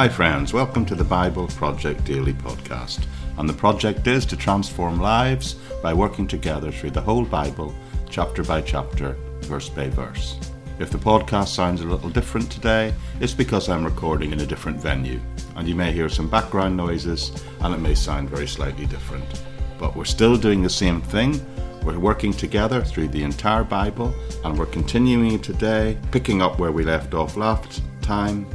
Hi, 0.00 0.08
friends. 0.08 0.54
Welcome 0.54 0.86
to 0.86 0.94
the 0.94 1.04
Bible 1.04 1.46
Project 1.48 2.06
Daily 2.06 2.32
podcast. 2.32 3.04
And 3.36 3.46
the 3.46 3.52
project 3.52 4.06
is 4.06 4.24
to 4.24 4.34
transform 4.34 4.98
lives 4.98 5.56
by 5.82 5.92
working 5.92 6.26
together 6.26 6.72
through 6.72 6.92
the 6.92 7.02
whole 7.02 7.26
Bible, 7.26 7.74
chapter 8.08 8.42
by 8.42 8.62
chapter, 8.62 9.14
verse 9.42 9.68
by 9.68 9.90
verse. 9.90 10.38
If 10.78 10.88
the 10.88 10.96
podcast 10.96 11.48
sounds 11.48 11.82
a 11.82 11.86
little 11.86 12.08
different 12.08 12.50
today, 12.50 12.94
it's 13.20 13.34
because 13.34 13.68
I'm 13.68 13.84
recording 13.84 14.32
in 14.32 14.40
a 14.40 14.46
different 14.46 14.80
venue, 14.80 15.20
and 15.56 15.68
you 15.68 15.74
may 15.74 15.92
hear 15.92 16.08
some 16.08 16.30
background 16.30 16.74
noises, 16.78 17.30
and 17.60 17.74
it 17.74 17.80
may 17.80 17.94
sound 17.94 18.30
very 18.30 18.48
slightly 18.48 18.86
different. 18.86 19.42
But 19.78 19.96
we're 19.96 20.06
still 20.06 20.38
doing 20.38 20.62
the 20.62 20.70
same 20.70 21.02
thing. 21.02 21.44
We're 21.82 21.98
working 21.98 22.32
together 22.32 22.82
through 22.82 23.08
the 23.08 23.22
entire 23.22 23.64
Bible, 23.64 24.14
and 24.46 24.58
we're 24.58 24.64
continuing 24.64 25.40
today, 25.40 25.98
picking 26.10 26.40
up 26.40 26.58
where 26.58 26.72
we 26.72 26.84
left 26.84 27.12
off 27.12 27.36
last 27.36 27.82
time 28.00 28.46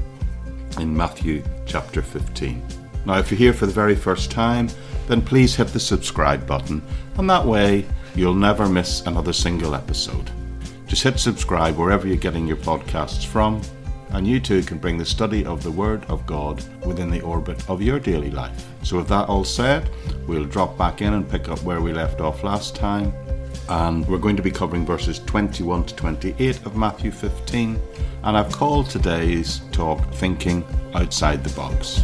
in 0.80 0.96
Matthew 0.96 1.44
chapter 1.66 2.02
15. 2.02 2.64
Now, 3.06 3.20
if 3.20 3.30
you're 3.30 3.38
here 3.38 3.54
for 3.54 3.66
the 3.66 3.72
very 3.72 3.96
first 3.96 4.32
time, 4.32 4.70
then 5.08 5.22
please 5.22 5.56
hit 5.56 5.68
the 5.68 5.80
subscribe 5.80 6.48
button, 6.48 6.82
and 7.18 7.30
that 7.30 7.46
way 7.46 7.86
you'll 8.16 8.34
never 8.34 8.68
miss 8.68 9.02
another 9.06 9.34
single 9.34 9.76
episode. 9.76 10.30
Just 10.88 11.04
hit 11.04 11.20
subscribe 11.20 11.78
wherever 11.78 12.08
you're 12.08 12.18
getting 12.18 12.48
your 12.48 12.58
podcasts 12.58 13.26
from, 13.26 13.62
and 14.10 14.26
you 14.26 14.40
too 14.40 14.64
can 14.64 14.78
bring 14.78 14.98
the 14.98 15.06
study 15.06 15.46
of 15.46 15.64
the 15.64 15.72
Word 15.72 16.06
of 16.06 16.26
God 16.26 16.64
within 16.86 17.10
the 17.10 17.22
orbit 17.22 17.70
of 17.70 17.82
your 17.82 18.00
daily 18.00 18.32
life. 18.32 18.66
So, 18.84 18.98
with 18.98 19.08
that 19.10 19.28
all 19.28 19.44
said, 19.44 19.90
we'll 20.28 20.46
drop 20.46 20.78
back 20.78 21.02
in 21.02 21.14
and 21.14 21.30
pick 21.30 21.50
up 21.50 21.62
where 21.64 21.82
we 21.82 21.94
left 21.94 22.22
off 22.22 22.44
last 22.44 22.76
time. 22.76 23.14
And 23.70 24.08
we're 24.08 24.18
going 24.18 24.36
to 24.36 24.44
be 24.44 24.52
covering 24.52 24.86
verses 24.86 25.20
21 25.20 25.86
to 25.86 25.96
28 25.96 26.66
of 26.66 26.76
Matthew 26.76 27.12
15. 27.12 27.80
And 28.24 28.38
I've 28.38 28.52
called 28.52 28.90
today's 28.90 29.62
talk 29.72 30.00
Thinking 30.14 30.64
Outside 30.94 31.44
the 31.44 31.54
Box. 31.56 32.04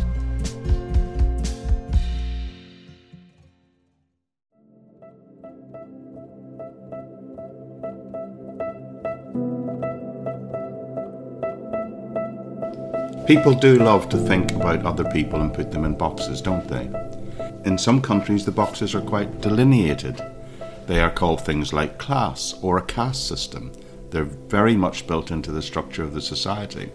People 13.28 13.54
do 13.54 13.78
love 13.78 14.10
to 14.10 14.18
think 14.18 14.52
about 14.52 14.86
other 14.86 15.10
people 15.12 15.40
and 15.40 15.54
put 15.54 15.72
them 15.72 15.86
in 15.86 15.96
boxes, 15.96 16.42
don't 16.42 16.68
they? 16.68 16.90
In 17.64 17.78
some 17.78 18.02
countries, 18.02 18.44
the 18.44 18.52
boxes 18.52 18.94
are 18.94 19.02
quite 19.02 19.40
delineated. 19.40 20.22
They 20.92 21.00
are 21.00 21.10
called 21.10 21.40
things 21.40 21.72
like 21.72 22.00
class 22.00 22.54
or 22.62 22.78
a 22.78 22.82
caste 22.82 23.26
system. 23.26 23.72
They're 24.10 24.26
very 24.26 24.76
much 24.76 25.08
built 25.08 25.32
into 25.32 25.50
the 25.50 25.62
structure 25.62 26.04
of 26.04 26.14
the 26.14 26.22
society. 26.22 26.92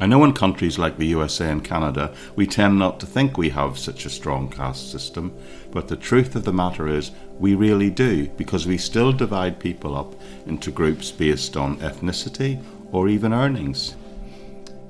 I 0.00 0.06
know 0.06 0.24
in 0.24 0.32
countries 0.32 0.76
like 0.76 0.98
the 0.98 1.06
USA 1.06 1.48
and 1.48 1.62
Canada, 1.62 2.12
we 2.34 2.44
tend 2.44 2.76
not 2.76 2.98
to 2.98 3.06
think 3.06 3.38
we 3.38 3.50
have 3.50 3.78
such 3.78 4.04
a 4.04 4.10
strong 4.10 4.50
caste 4.50 4.90
system, 4.90 5.32
but 5.70 5.86
the 5.86 5.94
truth 5.94 6.34
of 6.34 6.42
the 6.42 6.52
matter 6.52 6.88
is 6.88 7.12
we 7.38 7.54
really 7.54 7.88
do, 7.88 8.26
because 8.30 8.66
we 8.66 8.78
still 8.78 9.12
divide 9.12 9.60
people 9.60 9.96
up 9.96 10.16
into 10.44 10.72
groups 10.72 11.12
based 11.12 11.56
on 11.56 11.76
ethnicity 11.76 12.60
or 12.90 13.08
even 13.08 13.32
earnings. 13.32 13.94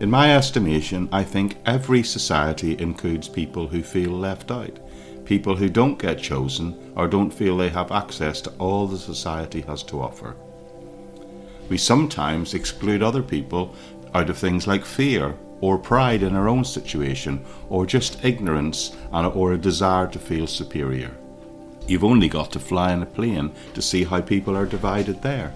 In 0.01 0.11
my 0.11 0.35
estimation, 0.35 1.11
I 1.13 1.25
think 1.25 1.59
every 1.67 2.03
society 2.03 2.79
includes 2.79 3.29
people 3.29 3.69
who 3.69 3.83
feel 3.83 4.13
left 4.13 4.51
out, 4.51 4.79
people 5.27 5.57
who 5.57 5.69
don't 5.69 5.99
get 5.99 6.19
chosen 6.19 6.93
or 6.97 7.09
don't 7.09 7.31
feel 7.31 7.57
they 7.57 7.69
have 7.69 7.93
access 7.93 8.41
to 8.41 8.51
all 8.59 8.87
the 8.87 8.97
society 8.97 9.61
has 9.63 9.83
to 9.83 10.01
offer. 10.01 10.37
We 11.69 11.79
sometimes 11.79 12.55
exclude 12.55 13.03
other 13.03 13.23
people 13.23 13.75
out 14.15 14.31
of 14.31 14.39
things 14.39 14.67
like 14.67 14.85
fear 14.85 15.35
or 15.61 15.79
pride 15.79 16.23
in 16.23 16.37
our 16.37 16.49
own 16.49 16.65
situation 16.65 17.45
or 17.69 17.87
just 17.87 18.25
ignorance 18.25 18.97
or 19.13 19.53
a 19.53 19.59
desire 19.59 20.07
to 20.09 20.19
feel 20.19 20.47
superior. 20.47 21.11
You've 21.89 22.05
only 22.05 22.29
got 22.29 22.53
to 22.53 22.61
fly 22.61 22.93
in 22.93 23.03
a 23.03 23.07
plane 23.07 23.53
to 23.75 23.83
see 23.83 24.05
how 24.05 24.21
people 24.21 24.57
are 24.57 24.67
divided 24.67 25.23
there. 25.23 25.53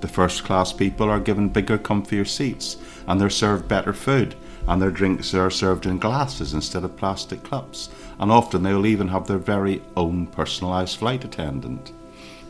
The 0.00 0.08
first 0.08 0.44
class 0.44 0.72
people 0.72 1.10
are 1.10 1.20
given 1.20 1.48
bigger, 1.48 1.78
comfier 1.78 2.26
seats, 2.26 2.76
and 3.06 3.20
they're 3.20 3.30
served 3.30 3.68
better 3.68 3.92
food, 3.92 4.34
and 4.68 4.82
their 4.82 4.90
drinks 4.90 5.32
are 5.32 5.50
served 5.50 5.86
in 5.86 5.98
glasses 5.98 6.52
instead 6.52 6.84
of 6.84 6.96
plastic 6.96 7.42
cups, 7.42 7.88
and 8.20 8.30
often 8.30 8.62
they'll 8.62 8.86
even 8.86 9.08
have 9.08 9.26
their 9.26 9.38
very 9.38 9.80
own 9.96 10.26
personalised 10.26 10.98
flight 10.98 11.24
attendant. 11.24 11.90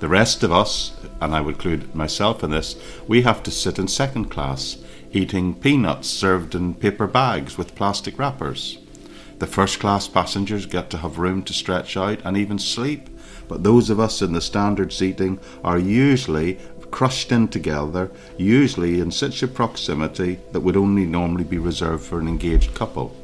The 0.01 0.09
rest 0.09 0.43
of 0.43 0.53
us, 0.53 0.93
and 1.21 1.33
I 1.33 1.41
would 1.41 1.55
include 1.55 1.95
myself 1.95 2.43
in 2.43 2.51
this, 2.51 2.77
we 3.06 3.23
have 3.23 3.43
to 3.45 3.53
sit 3.53 3.79
in 3.79 3.87
second 3.87 4.27
class, 4.27 4.79
eating 5.12 5.55
peanuts 5.55 6.09
served 6.09 6.56
in 6.56 6.75
paper 6.75 7.06
bags 7.06 7.56
with 7.56 7.77
plastic 7.77 8.19
wrappers. 8.19 8.79
The 9.39 9.47
first 9.47 9.79
class 9.79 10.09
passengers 10.09 10.67
get 10.67 10.91
to 10.91 10.99
have 10.99 11.19
room 11.19 11.43
to 11.45 11.53
stretch 11.53 11.97
out 11.97 12.21
and 12.25 12.37
even 12.37 12.59
sleep, 12.59 13.09
but 13.47 13.62
those 13.62 13.91
of 13.91 14.00
us 14.00 14.21
in 14.21 14.33
the 14.33 14.41
standard 14.41 14.93
seating 14.93 15.39
are 15.62 15.79
usually 15.79 16.59
crushed 16.91 17.32
in 17.32 17.49
together, 17.49 18.10
usually 18.37 19.00
in 19.00 19.10
such 19.10 19.43
a 19.43 19.49
proximity 19.49 20.38
that 20.53 20.60
would 20.60 20.76
only 20.76 21.06
normally 21.06 21.44
be 21.44 21.59
reserved 21.59 22.04
for 22.04 22.19
an 22.19 22.28
engaged 22.28 22.75
couple. 22.75 23.15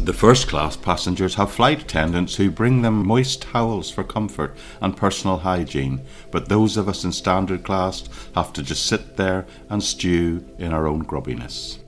The 0.00 0.12
first 0.12 0.48
class 0.48 0.76
passengers 0.76 1.36
have 1.36 1.52
flight 1.52 1.82
attendants 1.82 2.34
who 2.34 2.50
bring 2.50 2.82
them 2.82 3.06
moist 3.06 3.42
towels 3.42 3.90
for 3.90 4.02
comfort 4.02 4.56
and 4.80 4.96
personal 4.96 5.38
hygiene, 5.38 6.00
but 6.32 6.48
those 6.48 6.76
of 6.76 6.88
us 6.88 7.04
in 7.04 7.12
standard 7.12 7.62
class 7.62 8.08
have 8.34 8.52
to 8.54 8.62
just 8.62 8.86
sit 8.86 9.16
there 9.16 9.46
and 9.68 9.82
stew 9.82 10.44
in 10.58 10.72
our 10.72 10.88
own 10.88 11.04
grubbiness. 11.04 11.78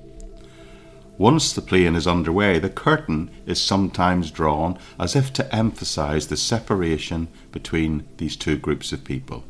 Once 1.18 1.52
the 1.52 1.62
plane 1.62 1.94
is 1.94 2.06
underway, 2.06 2.58
the 2.58 2.68
curtain 2.68 3.30
is 3.46 3.60
sometimes 3.60 4.30
drawn 4.30 4.78
as 4.98 5.16
if 5.16 5.32
to 5.32 5.54
emphasize 5.54 6.26
the 6.26 6.36
separation 6.36 7.26
between 7.52 8.04
these 8.18 8.36
two 8.36 8.56
groups 8.56 8.92
of 8.92 9.04
people. 9.04 9.44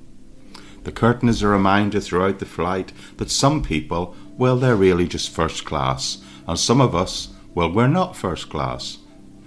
The 0.84 0.92
curtain 0.92 1.28
is 1.28 1.42
a 1.42 1.48
reminder 1.48 1.98
throughout 1.98 2.38
the 2.38 2.46
flight 2.46 2.92
that 3.16 3.30
some 3.30 3.62
people, 3.62 4.14
well, 4.36 4.56
they're 4.56 4.76
really 4.76 5.08
just 5.08 5.30
first 5.30 5.64
class, 5.64 6.22
and 6.46 6.58
some 6.58 6.80
of 6.80 6.94
us, 6.94 7.28
well, 7.54 7.72
we're 7.72 7.88
not 7.88 8.16
first 8.16 8.50
class. 8.50 8.98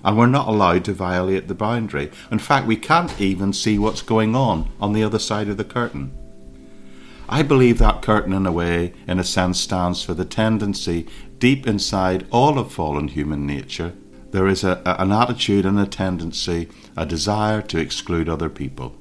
And 0.04 0.18
we're 0.18 0.28
not 0.28 0.48
allowed 0.48 0.86
to 0.86 0.94
violate 0.94 1.48
the 1.48 1.56
boundary. 1.56 2.12
In 2.32 2.40
fact, 2.40 2.66
we 2.66 2.76
can't 2.76 3.20
even 3.20 3.54
see 3.54 3.78
what's 3.78 4.02
going 4.02 4.36
on 4.36 4.70
on 4.80 4.94
the 4.94 5.04
other 5.04 5.20
side 5.20 5.50
of 5.50 5.58
the 5.58 5.64
curtain. 5.64 6.12
I 7.30 7.44
believe 7.44 7.78
that 7.80 8.02
curtain, 8.02 8.32
in 8.32 8.46
a 8.46 8.52
way, 8.52 8.94
in 9.08 9.20
a 9.20 9.24
sense, 9.24 9.60
stands 9.60 10.02
for 10.02 10.14
the 10.14 10.24
tendency 10.24 11.08
deep 11.40 11.68
inside 11.68 12.26
all 12.32 12.58
of 12.58 12.72
fallen 12.72 13.10
human 13.10 13.46
nature. 13.46 13.94
There 14.32 14.48
is 14.48 14.64
a, 14.64 14.82
an 14.86 15.12
attitude 15.12 15.66
and 15.66 15.80
a 15.80 15.86
tendency, 15.86 16.70
a 16.96 17.06
desire 17.06 17.62
to 17.64 17.80
exclude 17.80 18.30
other 18.30 18.50
people. 18.50 18.96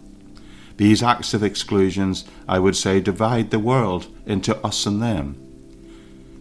These 0.76 1.02
acts 1.02 1.32
of 1.32 1.42
exclusions, 1.42 2.24
I 2.46 2.58
would 2.58 2.76
say, 2.76 3.00
divide 3.00 3.50
the 3.50 3.58
world 3.58 4.08
into 4.26 4.56
us 4.64 4.86
and 4.86 5.02
them. 5.02 5.42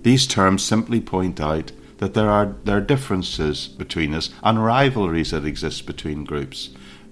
These 0.03 0.27
terms 0.27 0.63
simply 0.63 1.01
point 1.01 1.39
out 1.39 1.71
that 1.97 2.13
there 2.13 2.29
are, 2.29 2.55
there 2.65 2.77
are 2.77 2.81
differences 2.81 3.67
between 3.67 4.13
us 4.13 4.29
and 4.43 4.63
rivalries 4.63 5.31
that 5.31 5.45
exist 5.45 5.85
between 5.85 6.25
groups, 6.25 6.69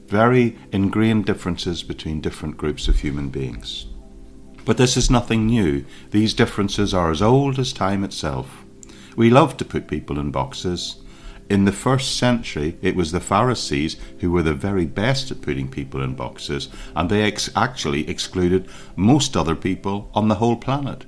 very 0.07 0.57
ingrained 0.71 1.25
differences 1.25 1.81
between 1.81 2.21
different 2.21 2.57
groups 2.57 2.87
of 2.87 2.99
human 2.99 3.29
beings. 3.29 3.85
But 4.65 4.77
this 4.77 4.95
is 4.95 5.09
nothing 5.09 5.47
new. 5.47 5.85
These 6.11 6.33
differences 6.33 6.93
are 6.93 7.11
as 7.11 7.21
old 7.21 7.59
as 7.59 7.73
time 7.73 8.03
itself. 8.03 8.63
We 9.15 9.29
love 9.29 9.57
to 9.57 9.65
put 9.65 9.87
people 9.87 10.19
in 10.19 10.31
boxes. 10.31 11.02
In 11.49 11.65
the 11.65 11.71
first 11.71 12.17
century, 12.17 12.77
it 12.81 12.95
was 12.95 13.11
the 13.11 13.19
Pharisees 13.19 13.97
who 14.19 14.31
were 14.31 14.43
the 14.43 14.53
very 14.53 14.85
best 14.85 15.29
at 15.29 15.41
putting 15.41 15.67
people 15.67 16.01
in 16.01 16.15
boxes, 16.15 16.69
and 16.95 17.09
they 17.09 17.23
ex- 17.23 17.49
actually 17.55 18.09
excluded 18.09 18.67
most 18.95 19.35
other 19.35 19.55
people 19.55 20.09
on 20.13 20.29
the 20.29 20.35
whole 20.35 20.55
planet. 20.55 21.05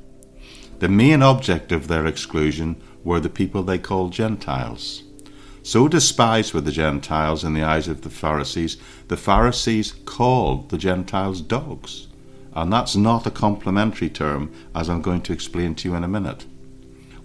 The 0.80 0.90
main 0.90 1.24
object 1.24 1.72
of 1.72 1.88
their 1.88 2.06
exclusion 2.06 2.76
were 3.04 3.22
the 3.22 3.30
people 3.30 3.64
they 3.64 3.78
called 3.78 4.12
Gentiles. 4.12 5.04
So 5.64 5.88
despised 5.88 6.54
were 6.54 6.62
the 6.62 6.72
Gentiles 6.72 7.44
in 7.44 7.54
the 7.54 7.64
eyes 7.64 7.88
of 7.88 8.02
the 8.02 8.10
Pharisees, 8.10 8.78
the 9.08 9.18
Pharisees 9.18 9.94
called 10.06 10.70
the 10.70 10.78
Gentiles 10.78 11.42
dogs. 11.42 12.08
And 12.54 12.72
that's 12.72 12.96
not 12.96 13.26
a 13.26 13.32
complimentary 13.32 14.10
term, 14.10 14.52
as 14.76 14.90
I'm 14.90 15.02
going 15.02 15.22
to 15.22 15.34
explain 15.34 15.76
to 15.76 15.90
you 15.90 15.96
in 15.96 16.04
a 16.04 16.08
minute. 16.08 16.46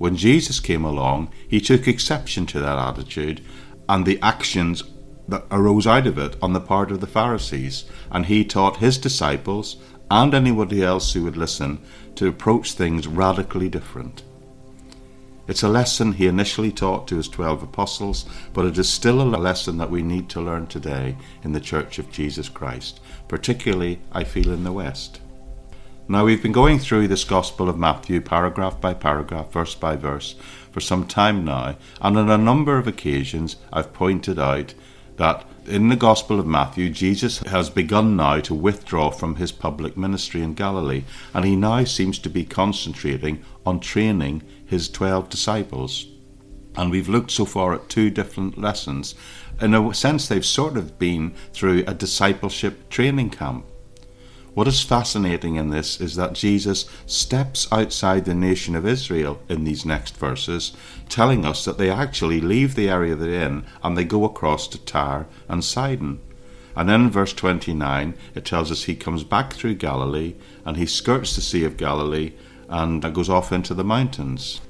When 0.00 0.16
Jesus 0.16 0.60
came 0.60 0.82
along, 0.82 1.30
he 1.46 1.60
took 1.60 1.86
exception 1.86 2.46
to 2.46 2.60
that 2.60 2.78
attitude 2.78 3.42
and 3.86 4.06
the 4.06 4.18
actions 4.22 4.82
that 5.28 5.44
arose 5.50 5.86
out 5.86 6.06
of 6.06 6.16
it 6.16 6.36
on 6.40 6.54
the 6.54 6.60
part 6.60 6.90
of 6.90 7.00
the 7.00 7.06
Pharisees, 7.06 7.84
and 8.10 8.24
he 8.24 8.42
taught 8.42 8.78
his 8.78 8.96
disciples 8.96 9.76
and 10.10 10.32
anybody 10.32 10.82
else 10.82 11.12
who 11.12 11.24
would 11.24 11.36
listen 11.36 11.80
to 12.14 12.26
approach 12.26 12.72
things 12.72 13.06
radically 13.06 13.68
different. 13.68 14.22
It's 15.46 15.62
a 15.62 15.68
lesson 15.68 16.14
he 16.14 16.26
initially 16.26 16.72
taught 16.72 17.06
to 17.08 17.16
his 17.16 17.28
twelve 17.28 17.62
apostles, 17.62 18.24
but 18.54 18.64
it 18.64 18.78
is 18.78 18.88
still 18.88 19.20
a 19.20 19.36
lesson 19.36 19.76
that 19.76 19.90
we 19.90 20.00
need 20.00 20.30
to 20.30 20.40
learn 20.40 20.66
today 20.66 21.14
in 21.44 21.52
the 21.52 21.60
Church 21.60 21.98
of 21.98 22.10
Jesus 22.10 22.48
Christ, 22.48 23.00
particularly, 23.28 24.00
I 24.12 24.24
feel, 24.24 24.50
in 24.50 24.64
the 24.64 24.72
West. 24.72 25.20
Now, 26.10 26.24
we've 26.24 26.42
been 26.42 26.50
going 26.50 26.80
through 26.80 27.06
this 27.06 27.22
Gospel 27.22 27.68
of 27.68 27.78
Matthew 27.78 28.20
paragraph 28.20 28.80
by 28.80 28.94
paragraph, 28.94 29.52
verse 29.52 29.76
by 29.76 29.94
verse, 29.94 30.34
for 30.72 30.80
some 30.80 31.06
time 31.06 31.44
now, 31.44 31.76
and 32.00 32.18
on 32.18 32.28
a 32.28 32.36
number 32.36 32.78
of 32.78 32.88
occasions 32.88 33.54
I've 33.72 33.92
pointed 33.92 34.36
out 34.36 34.74
that 35.18 35.46
in 35.66 35.88
the 35.88 35.94
Gospel 35.94 36.40
of 36.40 36.48
Matthew, 36.48 36.90
Jesus 36.90 37.38
has 37.38 37.70
begun 37.70 38.16
now 38.16 38.40
to 38.40 38.54
withdraw 38.56 39.12
from 39.12 39.36
his 39.36 39.52
public 39.52 39.96
ministry 39.96 40.42
in 40.42 40.54
Galilee, 40.54 41.04
and 41.32 41.44
he 41.44 41.54
now 41.54 41.84
seems 41.84 42.18
to 42.18 42.28
be 42.28 42.44
concentrating 42.44 43.44
on 43.64 43.78
training 43.78 44.42
his 44.66 44.88
twelve 44.88 45.28
disciples. 45.28 46.08
And 46.74 46.90
we've 46.90 47.08
looked 47.08 47.30
so 47.30 47.44
far 47.44 47.72
at 47.72 47.88
two 47.88 48.10
different 48.10 48.58
lessons. 48.58 49.14
In 49.60 49.74
a 49.74 49.94
sense, 49.94 50.26
they've 50.26 50.44
sort 50.44 50.76
of 50.76 50.98
been 50.98 51.36
through 51.52 51.84
a 51.86 51.94
discipleship 51.94 52.88
training 52.88 53.30
camp. 53.30 53.64
What 54.52 54.66
is 54.66 54.82
fascinating 54.82 55.54
in 55.54 55.70
this 55.70 56.00
is 56.00 56.16
that 56.16 56.32
Jesus 56.32 56.86
steps 57.06 57.68
outside 57.70 58.24
the 58.24 58.34
nation 58.34 58.74
of 58.74 58.84
Israel 58.84 59.40
in 59.48 59.62
these 59.62 59.86
next 59.86 60.16
verses, 60.16 60.72
telling 61.08 61.44
us 61.44 61.64
that 61.64 61.78
they 61.78 61.88
actually 61.88 62.40
leave 62.40 62.74
the 62.74 62.88
area 62.88 63.14
they're 63.14 63.46
in 63.46 63.64
and 63.82 63.96
they 63.96 64.04
go 64.04 64.24
across 64.24 64.66
to 64.68 64.78
Tyre 64.78 65.26
and 65.48 65.64
Sidon. 65.64 66.18
And 66.74 66.88
then 66.88 67.02
in 67.02 67.10
verse 67.10 67.32
29, 67.32 68.14
it 68.34 68.44
tells 68.44 68.72
us 68.72 68.84
he 68.84 68.96
comes 68.96 69.22
back 69.22 69.52
through 69.52 69.74
Galilee 69.74 70.34
and 70.64 70.76
he 70.76 70.86
skirts 70.86 71.36
the 71.36 71.42
Sea 71.42 71.64
of 71.64 71.76
Galilee 71.76 72.32
and 72.68 73.14
goes 73.14 73.28
off 73.28 73.52
into 73.52 73.74
the 73.74 73.84
mountains. 73.84 74.60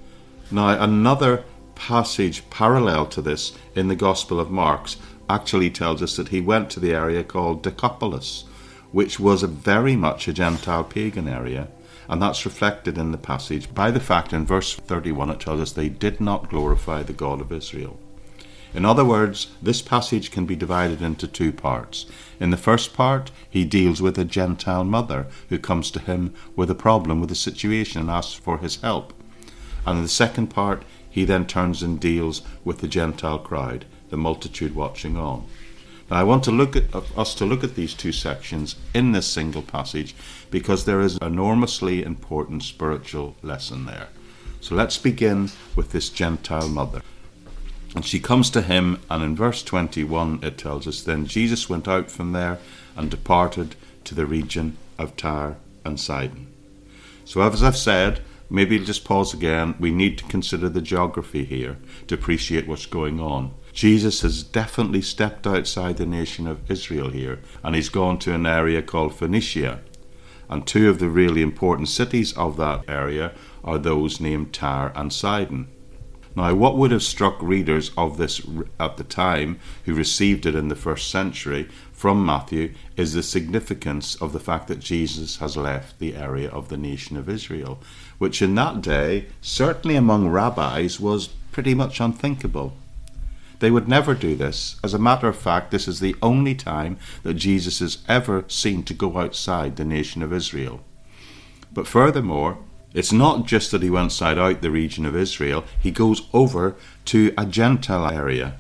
Now, 0.50 0.82
another 0.82 1.44
passage 1.75 2.49
parallel 2.50 3.06
to 3.06 3.23
this 3.23 3.53
in 3.75 3.88
the 3.88 3.97
Gospel 3.97 4.41
of 4.41 4.50
Mark 4.50 4.91
actually 5.29 5.71
tells 5.71 6.03
us 6.03 6.17
that 6.17 6.29
he 6.29 6.41
went 6.41 6.69
to 6.71 6.81
the 6.81 6.93
area 6.93 7.25
called 7.25 7.62
Decapolis 7.62 8.44
which 8.92 9.20
was 9.20 9.42
a 9.42 9.48
very 9.48 9.96
much 9.96 10.28
a 10.28 10.32
Gentile 10.32 10.84
pagan 10.84 11.28
area. 11.28 11.69
And 12.08 12.20
that's 12.20 12.44
reflected 12.44 12.98
in 12.98 13.12
the 13.12 13.19
passage 13.19 13.72
by 13.72 13.90
the 13.90 14.00
fact 14.00 14.32
in 14.32 14.44
verse 14.44 14.75
31 14.75 15.31
it 15.31 15.40
tells 15.40 15.60
us 15.60 15.72
they 15.72 15.88
did 15.88 16.20
not 16.20 16.48
glorify 16.48 17.02
the 17.02 17.12
God 17.12 17.40
of 17.40 17.52
Israel. 17.52 17.98
In 18.72 18.84
other 18.84 19.04
words, 19.04 19.48
this 19.60 19.82
passage 19.82 20.31
can 20.31 20.46
be 20.46 20.54
divided 20.54 21.02
into 21.02 21.26
two 21.26 21.52
parts. 21.52 22.06
In 22.38 22.50
the 22.50 22.56
first 22.56 22.94
part, 22.94 23.32
he 23.48 23.64
deals 23.64 24.00
with 24.00 24.16
a 24.19 24.25
Gentile 24.25 24.84
mother 24.84 25.26
who 25.48 25.58
comes 25.58 25.90
to 25.90 26.00
him 26.00 26.34
with 26.54 26.70
a 26.70 26.75
problem 26.75 27.20
with 27.20 27.32
a 27.32 27.36
situation 27.36 28.00
and 28.00 28.10
asks 28.10 28.34
for 28.34 28.58
his 28.58 28.76
help. 28.76 29.12
And 29.84 29.98
in 29.98 30.02
the 30.04 30.08
second 30.08 30.48
part, 30.48 30.84
he 31.08 31.25
then 31.25 31.46
turns 31.46 31.82
and 31.82 31.98
deals 31.98 32.43
with 32.64 32.78
the 32.78 32.88
Gentile 32.88 33.40
crowd, 33.40 33.86
the 34.10 34.16
multitude 34.16 34.76
watching 34.76 35.16
on. 35.16 35.46
I 36.10 36.24
want 36.24 36.42
to 36.44 36.50
look 36.50 36.74
at 36.74 36.92
uh, 36.94 37.02
us 37.16 37.34
to 37.36 37.46
look 37.46 37.62
at 37.62 37.76
these 37.76 37.94
two 37.94 38.10
sections 38.10 38.74
in 38.92 39.12
this 39.12 39.26
single 39.26 39.62
passage 39.62 40.14
because 40.50 40.84
there 40.84 41.00
is 41.00 41.16
an 41.16 41.26
enormously 41.26 42.02
important 42.02 42.64
spiritual 42.64 43.36
lesson 43.42 43.86
there. 43.86 44.08
So 44.60 44.74
let's 44.74 44.98
begin 44.98 45.50
with 45.76 45.92
this 45.92 46.08
Gentile 46.08 46.68
mother. 46.68 47.02
And 47.94 48.04
she 48.04 48.20
comes 48.20 48.50
to 48.50 48.62
him, 48.62 49.00
and 49.08 49.22
in 49.22 49.36
verse 49.36 49.62
21 49.62 50.40
it 50.42 50.58
tells 50.58 50.86
us 50.86 51.02
Then 51.02 51.26
Jesus 51.26 51.68
went 51.68 51.88
out 51.88 52.10
from 52.10 52.32
there 52.32 52.58
and 52.96 53.10
departed 53.10 53.76
to 54.04 54.14
the 54.14 54.26
region 54.26 54.76
of 54.98 55.16
Tyre 55.16 55.56
and 55.84 55.98
Sidon. 55.98 56.52
So, 57.24 57.40
as 57.40 57.62
I've 57.62 57.76
said, 57.76 58.20
maybe 58.48 58.78
just 58.78 59.04
pause 59.04 59.32
again. 59.32 59.76
We 59.78 59.92
need 59.92 60.18
to 60.18 60.24
consider 60.24 60.68
the 60.68 60.82
geography 60.82 61.44
here 61.44 61.78
to 62.08 62.14
appreciate 62.14 62.66
what's 62.66 62.86
going 62.86 63.20
on. 63.20 63.54
Jesus 63.81 64.21
has 64.21 64.43
definitely 64.43 65.00
stepped 65.00 65.47
outside 65.47 65.97
the 65.97 66.05
nation 66.05 66.47
of 66.47 66.71
Israel 66.71 67.09
here, 67.09 67.38
and 67.65 67.75
he's 67.75 67.88
gone 67.88 68.19
to 68.19 68.35
an 68.35 68.44
area 68.44 68.82
called 68.82 69.15
Phoenicia. 69.15 69.81
And 70.50 70.67
two 70.67 70.91
of 70.91 70.99
the 70.99 71.09
really 71.09 71.41
important 71.41 71.88
cities 71.88 72.37
of 72.37 72.59
that 72.59 72.85
area 72.87 73.32
are 73.65 73.79
those 73.79 74.21
named 74.21 74.53
Tyre 74.53 74.93
and 74.94 75.11
Sidon. 75.11 75.69
Now, 76.37 76.53
what 76.53 76.77
would 76.77 76.91
have 76.91 77.03
struck 77.03 77.41
readers 77.41 77.91
of 77.97 78.19
this 78.19 78.43
at 78.79 78.99
the 78.99 79.05
time 79.05 79.59
who 79.87 79.94
received 79.94 80.44
it 80.44 80.55
in 80.55 80.69
the 80.69 80.77
first 80.77 81.11
century 81.11 81.67
from 81.91 82.23
Matthew 82.27 82.75
is 82.99 83.15
the 83.15 83.23
significance 83.23 84.15
of 84.17 84.35
the 84.35 84.41
fact 84.41 84.69
that 84.69 84.81
Jesus 84.81 85.38
has 85.38 85.56
left 85.56 85.99
the 85.99 86.17
area 86.17 86.50
of 86.50 86.69
the 86.69 86.77
nation 86.77 87.17
of 87.17 87.31
Israel, 87.31 87.79
which 88.19 88.43
in 88.43 88.55
that 88.56 88.82
day, 88.82 89.29
certainly 89.41 89.97
among 89.97 90.29
rabbis, 90.29 91.00
was 91.00 91.31
pretty 91.50 91.73
much 91.73 91.99
unthinkable. 91.99 92.75
They 93.60 93.70
would 93.70 93.88
never 93.88 94.14
do 94.14 94.34
this. 94.34 94.76
As 94.82 94.94
a 94.94 94.98
matter 94.98 95.28
of 95.28 95.36
fact, 95.36 95.70
this 95.70 95.86
is 95.86 96.00
the 96.00 96.16
only 96.22 96.54
time 96.54 96.98
that 97.22 97.34
Jesus 97.34 97.80
is 97.80 97.98
ever 98.08 98.44
seen 98.48 98.82
to 98.84 98.94
go 98.94 99.18
outside 99.18 99.76
the 99.76 99.84
nation 99.84 100.22
of 100.22 100.32
Israel. 100.32 100.80
But 101.72 101.86
furthermore, 101.86 102.58
it's 102.94 103.12
not 103.12 103.46
just 103.46 103.70
that 103.70 103.82
he 103.82 103.90
went 103.90 104.06
outside 104.06 104.38
out 104.38 104.62
the 104.62 104.70
region 104.70 105.06
of 105.06 105.14
Israel, 105.14 105.64
he 105.78 105.90
goes 105.90 106.22
over 106.32 106.74
to 107.06 107.32
a 107.38 107.46
Gentile 107.46 108.10
area. 108.10 108.56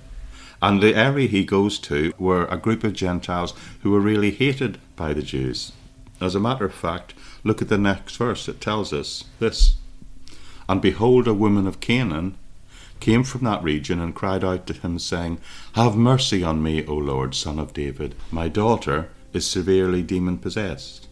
And 0.62 0.82
the 0.82 0.94
area 0.94 1.26
he 1.26 1.44
goes 1.44 1.78
to 1.80 2.12
were 2.18 2.44
a 2.44 2.58
group 2.58 2.84
of 2.84 2.92
Gentiles 2.92 3.54
who 3.82 3.90
were 3.90 4.00
really 4.00 4.30
hated 4.30 4.78
by 4.94 5.14
the 5.14 5.22
Jews. 5.22 5.72
As 6.20 6.34
a 6.34 6.40
matter 6.40 6.66
of 6.66 6.74
fact, 6.74 7.14
look 7.42 7.62
at 7.62 7.68
the 7.68 7.78
next 7.78 8.16
verse. 8.16 8.46
It 8.48 8.60
tells 8.60 8.92
us 8.92 9.24
this 9.38 9.76
And 10.68 10.82
behold, 10.82 11.26
a 11.26 11.32
woman 11.32 11.66
of 11.66 11.80
Canaan 11.80 12.36
came 13.00 13.24
from 13.24 13.44
that 13.44 13.62
region 13.62 14.00
and 14.00 14.14
cried 14.14 14.44
out 14.44 14.66
to 14.66 14.74
him, 14.74 14.98
saying, 14.98 15.40
Have 15.72 15.96
mercy 15.96 16.42
on 16.44 16.62
me, 16.62 16.84
O 16.86 16.94
Lord, 16.94 17.34
son 17.34 17.58
of 17.58 17.72
David. 17.72 18.14
My 18.30 18.48
daughter 18.48 19.10
is 19.32 19.46
severely 19.46 20.02
demon 20.02 20.38
possessed. 20.38 21.08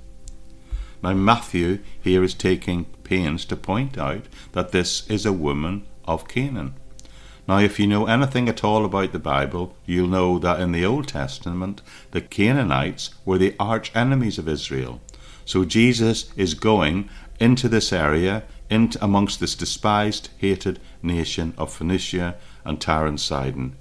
Now, 1.02 1.14
Matthew 1.14 1.78
here 2.00 2.22
is 2.22 2.34
taking 2.34 2.84
pains 3.04 3.44
to 3.46 3.56
point 3.56 3.96
out 3.96 4.26
that 4.52 4.72
this 4.72 5.08
is 5.08 5.24
a 5.24 5.32
woman 5.32 5.86
of 6.04 6.28
Canaan. 6.28 6.74
Now, 7.46 7.58
if 7.58 7.80
you 7.80 7.86
know 7.86 8.06
anything 8.06 8.48
at 8.48 8.62
all 8.62 8.84
about 8.84 9.12
the 9.12 9.18
Bible, 9.18 9.74
you'll 9.86 10.08
know 10.08 10.38
that 10.38 10.60
in 10.60 10.72
the 10.72 10.84
Old 10.84 11.08
Testament, 11.08 11.80
the 12.10 12.20
Canaanites 12.20 13.14
were 13.24 13.38
the 13.38 13.54
arch 13.58 13.90
enemies 13.94 14.38
of 14.38 14.48
Israel. 14.48 15.00
So 15.46 15.64
Jesus 15.64 16.30
is 16.36 16.52
going 16.52 17.08
into 17.40 17.68
this 17.68 17.90
area 17.90 18.42
in 18.70 18.92
amongst 19.00 19.40
this 19.40 19.54
despised, 19.54 20.30
hated 20.38 20.78
nation 21.02 21.54
of 21.56 21.72
Phoenicia 21.72 22.36
and 22.64 22.80
Tyre 22.80 23.06
and 23.06 23.20
Sidon, 23.20 23.76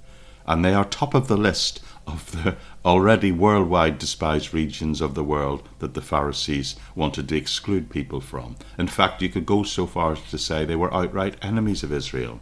and 0.46 0.64
they 0.64 0.72
are 0.72 0.84
top 0.84 1.14
of 1.14 1.28
the 1.28 1.36
list 1.36 1.80
of 2.06 2.32
the 2.32 2.56
already 2.84 3.30
worldwide 3.30 3.98
despised 3.98 4.54
regions 4.54 5.00
of 5.00 5.14
the 5.14 5.24
world 5.24 5.68
that 5.78 5.92
the 5.92 6.00
Pharisees 6.00 6.74
wanted 6.94 7.28
to 7.28 7.36
exclude 7.36 7.90
people 7.90 8.20
from. 8.20 8.56
In 8.78 8.88
fact, 8.88 9.20
you 9.20 9.28
could 9.28 9.44
go 9.44 9.62
so 9.62 9.86
far 9.86 10.12
as 10.12 10.22
to 10.30 10.38
say 10.38 10.64
they 10.64 10.74
were 10.74 10.92
outright 10.94 11.36
enemies 11.42 11.82
of 11.82 11.92
Israel. 11.92 12.40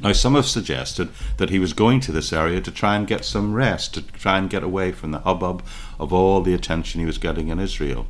Now, 0.00 0.12
some 0.12 0.34
have 0.34 0.46
suggested 0.46 1.10
that 1.36 1.50
he 1.50 1.58
was 1.58 1.72
going 1.72 2.00
to 2.00 2.12
this 2.12 2.32
area 2.32 2.60
to 2.62 2.70
try 2.72 2.96
and 2.96 3.06
get 3.06 3.24
some 3.24 3.54
rest, 3.54 3.94
to 3.94 4.02
try 4.02 4.38
and 4.38 4.50
get 4.50 4.64
away 4.64 4.92
from 4.92 5.12
the 5.12 5.20
hubbub 5.20 5.62
of 6.00 6.12
all 6.12 6.40
the 6.40 6.54
attention 6.54 7.00
he 7.00 7.06
was 7.06 7.18
getting 7.18 7.48
in 7.48 7.60
Israel. 7.60 8.08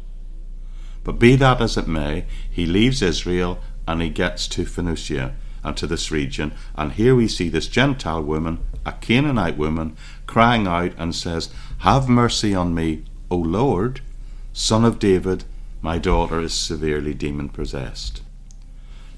But 1.05 1.19
be 1.19 1.37
that 1.37 1.61
as 1.61 1.77
it 1.77 1.87
may, 1.87 2.25
he 2.51 2.67
leaves 2.67 3.03
Israel 3.03 3.61
and 3.87 4.01
he 4.01 4.09
gets 4.09 4.49
to 4.49 4.65
Phoenicia 4.65 5.35
and 5.63 5.77
to 5.77 5.87
this 5.87 6.11
region. 6.11 6.53
And 6.75 6.93
here 6.93 7.15
we 7.15 7.29
see 7.29 7.49
this 7.49 7.69
Gentile 7.69 8.23
woman, 8.23 8.61
a 8.85 8.93
Canaanite 8.93 9.57
woman, 9.57 9.97
crying 10.27 10.67
out 10.67 10.93
and 10.99 11.15
says, 11.15 11.51
Have 11.79 12.09
mercy 12.09 12.55
on 12.55 12.75
me, 12.75 13.05
O 13.31 13.37
Lord, 13.37 14.01
son 14.53 14.85
of 14.85 14.99
David, 14.99 15.45
my 15.83 15.99
daughter 15.99 16.41
is 16.41 16.55
severely 16.55 17.13
demon 17.13 17.51
possessed. 17.51 18.23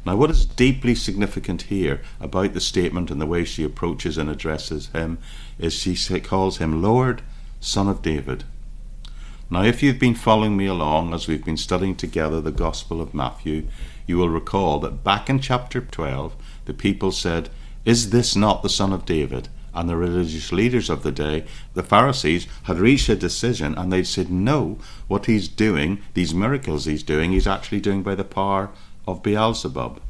Now, 0.05 0.14
what 0.14 0.31
is 0.31 0.47
deeply 0.47 0.95
significant 0.95 1.62
here 1.62 2.00
about 2.21 2.55
the 2.55 2.61
statement 2.61 3.11
and 3.11 3.21
the 3.21 3.26
way 3.26 3.45
she 3.45 3.64
approaches 3.64 4.16
and 4.16 4.31
addresses 4.31 4.87
him 4.88 5.19
is 5.59 5.75
she 5.75 5.97
calls 6.21 6.59
him 6.59 6.81
Lord, 6.81 7.23
son 7.61 7.88
of 7.88 8.02
David. 8.02 8.45
Now, 9.48 9.62
if 9.62 9.80
you've 9.80 10.00
been 10.00 10.16
following 10.16 10.56
me 10.56 10.66
along 10.66 11.14
as 11.14 11.28
we've 11.28 11.44
been 11.44 11.56
studying 11.56 11.94
together 11.94 12.40
the 12.40 12.50
Gospel 12.50 13.00
of 13.00 13.14
Matthew, 13.14 13.68
you 14.04 14.18
will 14.18 14.28
recall 14.28 14.80
that 14.80 15.04
back 15.04 15.30
in 15.30 15.38
chapter 15.38 15.80
12, 15.80 16.34
the 16.64 16.74
people 16.74 17.12
said, 17.12 17.48
Is 17.84 18.10
this 18.10 18.34
not 18.34 18.64
the 18.64 18.68
Son 18.68 18.92
of 18.92 19.04
David? 19.04 19.48
And 19.72 19.88
the 19.88 19.96
religious 19.96 20.50
leaders 20.50 20.90
of 20.90 21.04
the 21.04 21.12
day, 21.12 21.44
the 21.74 21.84
Pharisees, 21.84 22.48
had 22.64 22.80
reached 22.80 23.08
a 23.08 23.14
decision 23.14 23.78
and 23.78 23.92
they 23.92 24.02
said, 24.02 24.32
No, 24.32 24.78
what 25.06 25.26
he's 25.26 25.46
doing, 25.46 26.02
these 26.14 26.34
miracles 26.34 26.86
he's 26.86 27.04
doing, 27.04 27.30
he's 27.30 27.46
actually 27.46 27.80
doing 27.80 28.02
by 28.02 28.16
the 28.16 28.24
power 28.24 28.70
of 29.06 29.22
Beelzebub. 29.22 30.00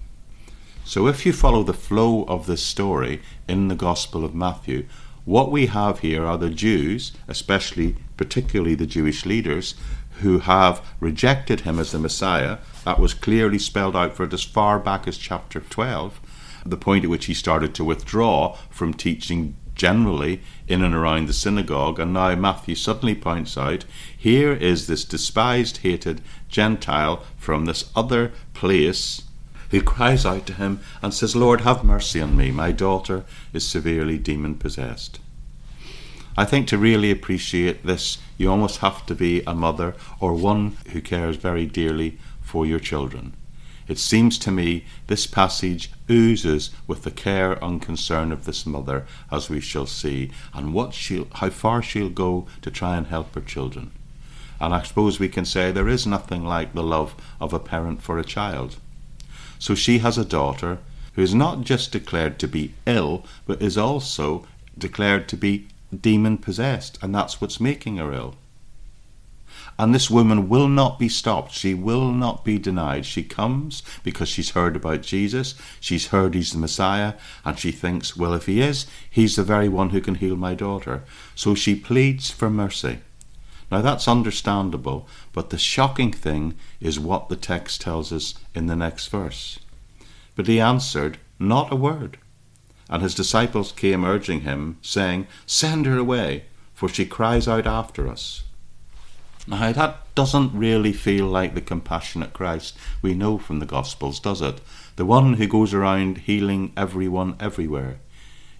So 0.87 1.09
if 1.09 1.27
you 1.27 1.35
follow 1.35 1.63
the 1.63 1.75
flow 1.75 2.25
of 2.25 2.47
this 2.47 2.63
story 2.63 3.21
in 3.47 3.69
the 3.69 3.75
Gospel 3.75 4.25
of 4.25 4.35
Matthew, 4.35 4.87
what 5.27 5.51
we 5.51 5.67
have 5.67 5.99
here 5.99 6.25
are 6.25 6.39
the 6.39 6.49
Jews, 6.49 7.13
especially 7.29 7.97
particularly 8.17 8.75
the 8.75 8.87
Jewish 8.87 9.27
leaders, 9.27 9.75
who 10.21 10.41
have 10.41 10.85
rejected 11.01 11.61
him 11.61 11.79
as 11.79 11.93
the 11.93 11.99
Messiah. 11.99 12.59
That 12.85 12.99
was 12.99 13.15
clearly 13.15 13.59
spelled 13.59 13.97
out 13.97 14.15
for 14.15 14.25
it 14.25 14.33
as 14.33 14.43
far 14.43 14.79
back 14.79 15.07
as 15.07 15.19
chapter 15.19 15.61
12, 15.61 16.21
the 16.65 16.77
point 16.77 17.05
at 17.05 17.11
which 17.11 17.27
he 17.27 17.35
started 17.35 17.75
to 17.75 17.85
withdraw 17.85 18.57
from 18.71 18.95
teaching 18.95 19.57
generally 19.77 20.41
in 20.67 20.83
and 20.83 20.95
around 20.95 21.29
the 21.29 21.33
synagogue, 21.33 22.01
and 22.01 22.13
now 22.13 22.35
Matthew 22.35 22.75
suddenly 22.75 23.15
points 23.15 23.57
out 23.57 23.85
here 24.17 24.53
is 24.53 24.87
this 24.87 25.05
despised, 25.05 25.79
hated 25.79 26.23
Gentile 26.49 27.23
from 27.37 27.67
this 27.67 27.91
other 27.95 28.33
place 28.55 29.23
who 29.71 29.83
cries 29.83 30.25
out 30.25 30.47
to 30.47 30.55
him 30.55 30.81
and 31.03 31.13
says, 31.13 31.37
Lord, 31.37 31.61
have 31.63 31.85
mercy 31.85 32.21
on 32.21 32.37
me. 32.37 32.51
My 32.51 32.73
daughter 32.73 33.25
is 33.53 33.67
severely 33.67 34.17
demon 34.17 34.55
possessed. 34.55 35.21
I 36.39 36.45
think 36.45 36.69
to 36.69 36.77
really 36.77 37.11
appreciate 37.11 37.87
this, 37.87 38.19
you 38.37 38.51
almost 38.51 38.79
have 38.81 39.07
to 39.07 39.15
be 39.15 39.43
a 39.47 39.55
mother 39.55 39.95
or 40.21 40.35
one 40.35 40.77
who 40.93 41.01
cares 41.01 41.37
very 41.37 41.65
dearly 41.65 42.19
for 42.43 42.67
your 42.67 42.79
children. 42.79 43.33
It 43.89 43.99
seems 43.99 44.39
to 44.41 44.51
me 44.51 44.85
this 45.07 45.27
passage 45.27 45.91
oozes 46.11 46.71
with 46.87 47.05
the 47.05 47.11
care 47.11 47.53
and 47.65 47.81
concern 47.81 48.33
of 48.33 48.45
this 48.45 48.67
mother, 48.67 49.07
as 49.31 49.49
we 49.49 49.61
shall 49.61 49.87
see, 49.87 50.31
and 50.53 50.75
what 50.75 50.93
she'll, 50.93 51.29
how 51.33 51.51
far 51.51 51.81
she'll 51.83 52.11
go 52.11 52.47
to 52.63 52.71
try 52.71 52.97
and 52.97 53.07
help 53.07 53.35
her 53.35 53.41
children. 53.41 53.93
And 54.61 54.75
I 54.75 54.83
suppose 54.83 55.19
we 55.19 55.29
can 55.29 55.45
say 55.45 55.71
there 55.71 55.89
is 55.89 56.07
nothing 56.07 56.45
like 56.45 56.75
the 56.75 56.83
love 56.83 57.15
of 57.41 57.53
a 57.53 57.61
parent 57.61 58.03
for 58.03 58.19
a 58.19 58.25
child. 58.25 58.77
So 59.59 59.75
she 59.75 59.99
has 59.99 60.19
a 60.19 60.25
daughter 60.25 60.79
who 61.15 61.23
is 61.23 61.35
not 61.35 61.63
just 61.63 61.93
declared 61.93 62.39
to 62.41 62.49
be 62.49 62.75
ill, 62.85 63.25
but 63.47 63.63
is 63.63 63.79
also 63.79 64.47
declared 64.77 65.29
to 65.29 65.37
be 65.37 65.69
demon 65.95 66.39
possessed, 66.39 66.99
and 67.03 67.15
that's 67.15 67.41
what's 67.41 67.61
making 67.61 67.97
her 67.97 68.13
ill. 68.13 68.37
And 69.79 69.95
this 69.95 70.11
woman 70.11 70.49
will 70.49 70.69
not 70.69 70.99
be 70.99 71.09
stopped. 71.09 71.53
She 71.53 71.75
will 71.75 72.11
not 72.11 72.45
be 72.45 72.59
denied. 72.59 73.05
She 73.05 73.23
comes 73.23 73.83
because 74.03 74.29
she's 74.29 74.51
heard 74.51 74.75
about 74.75 75.03
Jesus. 75.03 75.55
She's 75.81 76.09
heard 76.09 76.35
he's 76.35 76.53
the 76.53 76.59
Messiah. 76.59 77.15
And 77.45 77.59
she 77.59 77.73
thinks, 77.73 78.17
well, 78.17 78.33
if 78.33 78.47
he 78.47 78.63
is, 78.63 78.87
he's 79.11 79.37
the 79.37 79.43
very 79.43 79.69
one 79.69 79.91
who 79.91 80.01
can 80.01 80.15
heal 80.17 80.37
my 80.37 80.55
daughter. 80.55 81.05
So 81.35 81.55
she 81.55 81.75
pleads 81.75 82.31
for 82.31 82.49
mercy. 82.49 83.01
Now 83.71 83.83
that's 83.83 84.09
understandable, 84.09 85.09
but 85.33 85.51
the 85.51 85.59
shocking 85.59 86.13
thing 86.13 86.55
is 86.81 87.01
what 87.01 87.29
the 87.29 87.37
text 87.37 87.81
tells 87.81 88.13
us 88.13 88.35
in 88.55 88.67
the 88.67 88.77
next 88.77 89.09
verse. 89.09 89.59
But 90.37 90.47
he 90.47 90.61
answered, 90.61 91.19
Not 91.39 91.73
a 91.73 91.77
word. 91.77 92.19
And 92.89 93.03
his 93.03 93.15
disciples 93.15 93.73
came 93.73 94.05
urging 94.05 94.43
him, 94.43 94.79
saying, 94.83 95.27
Send 95.45 95.87
her 95.87 95.99
away, 95.99 96.45
for 96.75 96.89
she 96.89 97.07
cries 97.07 97.49
out 97.49 97.67
after 97.67 98.09
us. 98.09 98.45
Now, 99.49 99.73
that 99.73 100.15
doesn't 100.15 100.59
really 100.59 100.93
feel 100.93 101.27
like 101.27 101.55
the 101.55 101.61
compassionate 101.61 102.33
Christ 102.33 102.77
we 103.01 103.15
know 103.15 103.39
from 103.39 103.61
the 103.61 103.67
Gospels, 103.67 104.19
does 104.19 104.43
it? 104.43 104.61
The 104.97 105.07
one 105.07 105.35
who 105.35 105.47
goes 105.47 105.73
around 105.73 106.19
healing 106.19 106.73
everyone 106.77 107.37
everywhere. 107.39 107.99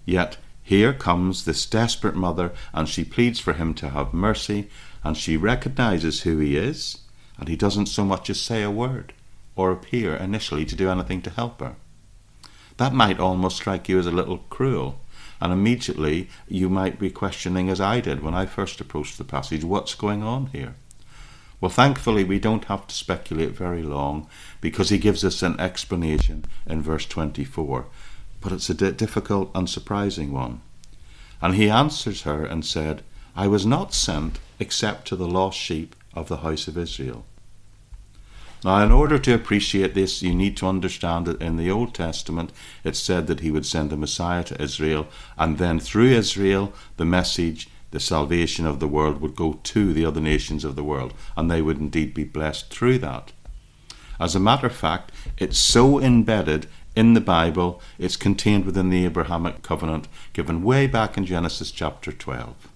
Yet, 0.05 0.37
here 0.63 0.93
comes 0.93 1.45
this 1.45 1.67
desperate 1.67 2.15
mother, 2.15 2.53
and 2.73 2.89
she 2.89 3.05
pleads 3.05 3.41
for 3.41 3.53
him 3.53 3.75
to 3.75 3.91
have 3.91 4.15
mercy, 4.15 4.69
and 5.03 5.17
she 5.17 5.37
recognizes 5.37 6.23
who 6.23 6.39
he 6.39 6.57
is, 6.57 6.99
and 7.39 7.49
he 7.49 7.57
doesn't 7.57 7.87
so 7.87 8.05
much 8.05 8.31
as 8.31 8.41
say 8.41 8.63
a 8.63 8.71
word 8.71 9.13
or 9.57 9.73
appear 9.73 10.15
initially 10.15 10.65
to 10.67 10.77
do 10.77 10.91
anything 10.91 11.23
to 11.23 11.31
help 11.31 11.61
her. 11.61 11.77
That 12.77 12.93
might 12.93 13.19
almost 13.19 13.57
strike 13.57 13.89
you 13.89 13.99
as 13.99 14.07
a 14.07 14.11
little 14.11 14.39
cruel, 14.51 15.01
and 15.41 15.53
immediately 15.53 16.29
you 16.49 16.69
might 16.69 16.99
be 16.99 17.11
questioning, 17.11 17.69
as 17.69 17.81
I 17.81 18.01
did 18.01 18.23
when 18.23 18.35
I 18.35 18.47
first 18.47 18.81
approached 18.81 19.19
the 19.19 19.25
passage, 19.25 19.65
what's 19.65 19.95
going 19.95 20.23
on 20.23 20.47
here? 20.47 20.75
Well, 21.61 21.71
thankfully, 21.71 22.23
we 22.23 22.39
don't 22.39 22.67
have 22.67 22.87
to 22.87 22.95
speculate 22.95 23.53
very 23.53 23.83
long 23.83 24.29
because 24.61 24.91
he 24.91 24.99
gives 24.99 25.25
us 25.25 25.43
an 25.43 25.59
explanation 25.59 26.45
in 26.67 26.83
verse 26.83 27.07
24, 27.07 27.87
but 28.43 28.53
it's 28.53 28.69
a 28.69 28.75
difficult 28.75 29.51
and 29.55 29.69
surprising 29.69 30.33
one. 30.33 30.61
And 31.41 31.55
he 31.55 31.71
answers 31.71 32.23
her 32.23 32.45
and 32.45 32.65
said, 32.65 33.03
I 33.35 33.47
was 33.47 33.65
not 33.65 33.95
sent 33.95 34.39
except 34.59 35.09
to 35.09 35.17
the 35.17 35.27
lost 35.27 35.59
sheep 35.59 35.97
of 36.15 36.29
the 36.29 36.39
house 36.39 36.69
of 36.69 36.77
Israel. 36.77 37.25
Now, 38.67 38.83
in 38.83 38.91
order 38.91 39.17
to 39.17 39.33
appreciate 39.33 39.95
this, 39.95 40.25
you 40.25 40.35
need 40.35 40.57
to 40.57 40.67
understand 40.67 41.25
that 41.27 41.41
in 41.41 41.57
the 41.57 41.71
Old 41.71 41.95
Testament 41.95 42.51
it 42.83 42.97
said 42.97 43.29
that 43.29 43.39
he 43.39 43.53
would 43.53 43.65
send 43.65 43.93
a 43.93 43.97
Messiah 43.97 44.43
to 44.43 44.61
Israel, 44.61 45.07
and 45.39 45.59
then 45.59 45.79
through 45.79 46.09
Israel, 46.09 46.73
the 46.97 47.05
message, 47.05 47.69
the 47.93 48.01
salvation 48.01 48.67
of 48.67 48.81
the 48.81 48.89
world 48.89 49.21
would 49.21 49.37
go 49.37 49.61
to 49.63 49.93
the 49.93 50.05
other 50.05 50.21
nations 50.21 50.65
of 50.65 50.75
the 50.75 50.83
world, 50.83 51.15
and 51.37 51.49
they 51.49 51.63
would 51.63 51.79
indeed 51.79 52.13
be 52.13 52.25
blessed 52.25 52.69
through 52.69 52.99
that. 52.99 53.31
As 54.19 54.35
a 54.35 54.41
matter 54.41 54.67
of 54.67 54.75
fact, 54.75 55.13
it's 55.39 55.59
so 55.59 56.01
embedded 56.01 56.67
in 56.97 57.15
the 57.15 57.21
Bible, 57.21 57.81
it's 58.01 58.17
contained 58.17 58.65
within 58.65 58.91
the 58.91 59.05
Abrahamic 59.05 59.63
covenant 59.63 60.09
given 60.33 60.65
way 60.65 60.89
back 60.89 61.17
in 61.17 61.25
Genesis 61.25 61.71
chapter 61.71 62.11
12. 62.11 62.69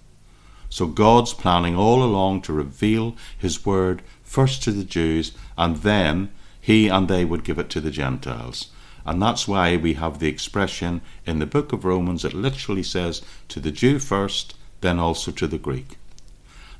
So 0.80 0.86
God's 0.86 1.34
planning 1.34 1.76
all 1.76 2.02
along 2.02 2.40
to 2.40 2.54
reveal 2.54 3.14
His 3.36 3.66
word 3.66 4.00
first 4.22 4.62
to 4.62 4.72
the 4.72 4.82
Jews, 4.82 5.32
and 5.58 5.76
then 5.76 6.30
He 6.58 6.88
and 6.88 7.06
they 7.06 7.22
would 7.22 7.44
give 7.44 7.58
it 7.58 7.68
to 7.68 7.82
the 7.82 7.90
Gentiles. 7.90 8.70
And 9.04 9.20
that's 9.20 9.46
why 9.46 9.76
we 9.76 9.92
have 9.92 10.20
the 10.20 10.28
expression 10.28 11.02
in 11.26 11.38
the 11.38 11.44
book 11.44 11.74
of 11.74 11.84
Romans 11.84 12.22
that 12.22 12.32
literally 12.32 12.82
says, 12.82 13.20
to 13.48 13.60
the 13.60 13.70
Jew 13.70 13.98
first, 13.98 14.54
then 14.80 14.98
also 14.98 15.30
to 15.32 15.46
the 15.46 15.58
Greek. 15.58 15.98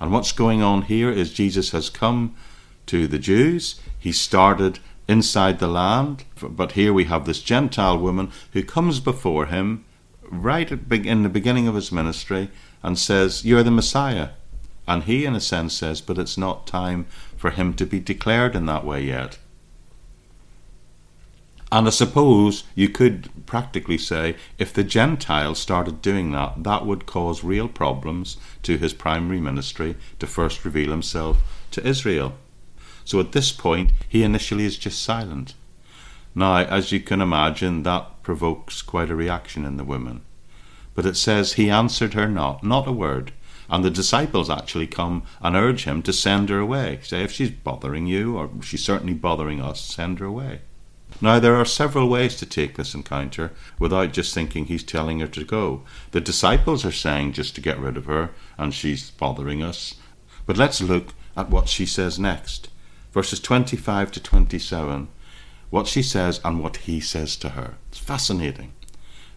And 0.00 0.10
what's 0.10 0.32
going 0.32 0.62
on 0.62 0.80
here 0.80 1.10
is 1.10 1.34
Jesus 1.34 1.72
has 1.72 1.90
come 1.90 2.34
to 2.86 3.06
the 3.06 3.18
Jews. 3.18 3.82
He 3.98 4.12
started 4.12 4.78
inside 5.08 5.58
the 5.58 5.68
land, 5.68 6.24
but 6.40 6.72
here 6.72 6.94
we 6.94 7.04
have 7.04 7.26
this 7.26 7.42
Gentile 7.42 7.98
woman 7.98 8.32
who 8.54 8.62
comes 8.62 8.98
before 8.98 9.44
him 9.44 9.84
right 10.22 10.70
in 10.72 11.22
the 11.22 11.28
beginning 11.28 11.68
of 11.68 11.74
his 11.74 11.92
ministry 11.92 12.48
and 12.82 12.98
says, 12.98 13.44
You're 13.44 13.62
the 13.62 13.70
Messiah. 13.70 14.30
And 14.86 15.04
he, 15.04 15.24
in 15.24 15.34
a 15.34 15.40
sense, 15.40 15.74
says, 15.74 16.00
But 16.00 16.18
it's 16.18 16.38
not 16.38 16.66
time 16.66 17.06
for 17.36 17.50
him 17.50 17.74
to 17.74 17.86
be 17.86 18.00
declared 18.00 18.56
in 18.56 18.66
that 18.66 18.84
way 18.84 19.02
yet. 19.02 19.38
And 21.72 21.86
I 21.86 21.90
suppose 21.90 22.64
you 22.74 22.88
could 22.88 23.30
practically 23.46 23.98
say 23.98 24.34
if 24.58 24.72
the 24.72 24.82
Gentiles 24.82 25.60
started 25.60 26.02
doing 26.02 26.32
that, 26.32 26.64
that 26.64 26.84
would 26.84 27.06
cause 27.06 27.44
real 27.44 27.68
problems 27.68 28.36
to 28.64 28.76
his 28.76 28.92
primary 28.92 29.40
ministry 29.40 29.94
to 30.18 30.26
first 30.26 30.64
reveal 30.64 30.90
himself 30.90 31.38
to 31.70 31.86
Israel. 31.86 32.34
So 33.04 33.20
at 33.20 33.32
this 33.32 33.52
point, 33.52 33.92
he 34.08 34.24
initially 34.24 34.64
is 34.64 34.78
just 34.78 35.00
silent. 35.02 35.54
Now, 36.34 36.56
as 36.56 36.90
you 36.90 37.00
can 37.00 37.20
imagine, 37.20 37.84
that 37.84 38.22
provokes 38.22 38.82
quite 38.82 39.10
a 39.10 39.16
reaction 39.16 39.64
in 39.64 39.76
the 39.76 39.84
women. 39.84 40.22
But 40.94 41.06
it 41.06 41.16
says, 41.16 41.54
He 41.54 41.70
answered 41.70 42.14
her 42.14 42.28
not, 42.28 42.64
not 42.64 42.88
a 42.88 42.92
word. 42.92 43.32
And 43.68 43.84
the 43.84 43.90
disciples 43.90 44.50
actually 44.50 44.88
come 44.88 45.22
and 45.40 45.54
urge 45.54 45.84
him 45.84 46.02
to 46.02 46.12
send 46.12 46.48
her 46.48 46.58
away. 46.58 46.98
Say, 47.02 47.22
if 47.22 47.30
she's 47.30 47.50
bothering 47.50 48.06
you, 48.06 48.36
or 48.36 48.50
she's 48.62 48.84
certainly 48.84 49.14
bothering 49.14 49.62
us, 49.62 49.80
send 49.80 50.18
her 50.18 50.26
away. 50.26 50.62
Now, 51.20 51.38
there 51.38 51.54
are 51.54 51.64
several 51.64 52.08
ways 52.08 52.34
to 52.36 52.46
take 52.46 52.76
this 52.76 52.94
encounter 52.94 53.52
without 53.78 54.12
just 54.12 54.34
thinking 54.34 54.64
he's 54.64 54.82
telling 54.82 55.20
her 55.20 55.26
to 55.28 55.44
go. 55.44 55.82
The 56.10 56.20
disciples 56.20 56.84
are 56.84 56.92
saying 56.92 57.32
just 57.32 57.54
to 57.54 57.60
get 57.60 57.78
rid 57.78 57.96
of 57.96 58.06
her, 58.06 58.30
and 58.58 58.74
she's 58.74 59.10
bothering 59.10 59.62
us. 59.62 59.96
But 60.46 60.56
let's 60.56 60.80
look 60.80 61.14
at 61.36 61.50
what 61.50 61.68
she 61.68 61.86
says 61.86 62.18
next. 62.18 62.70
Verses 63.12 63.38
25 63.38 64.12
to 64.12 64.20
27. 64.20 65.08
What 65.68 65.86
she 65.86 66.02
says 66.02 66.40
and 66.44 66.60
what 66.60 66.78
he 66.78 67.00
says 67.00 67.36
to 67.36 67.50
her. 67.50 67.74
It's 67.88 67.98
fascinating. 67.98 68.72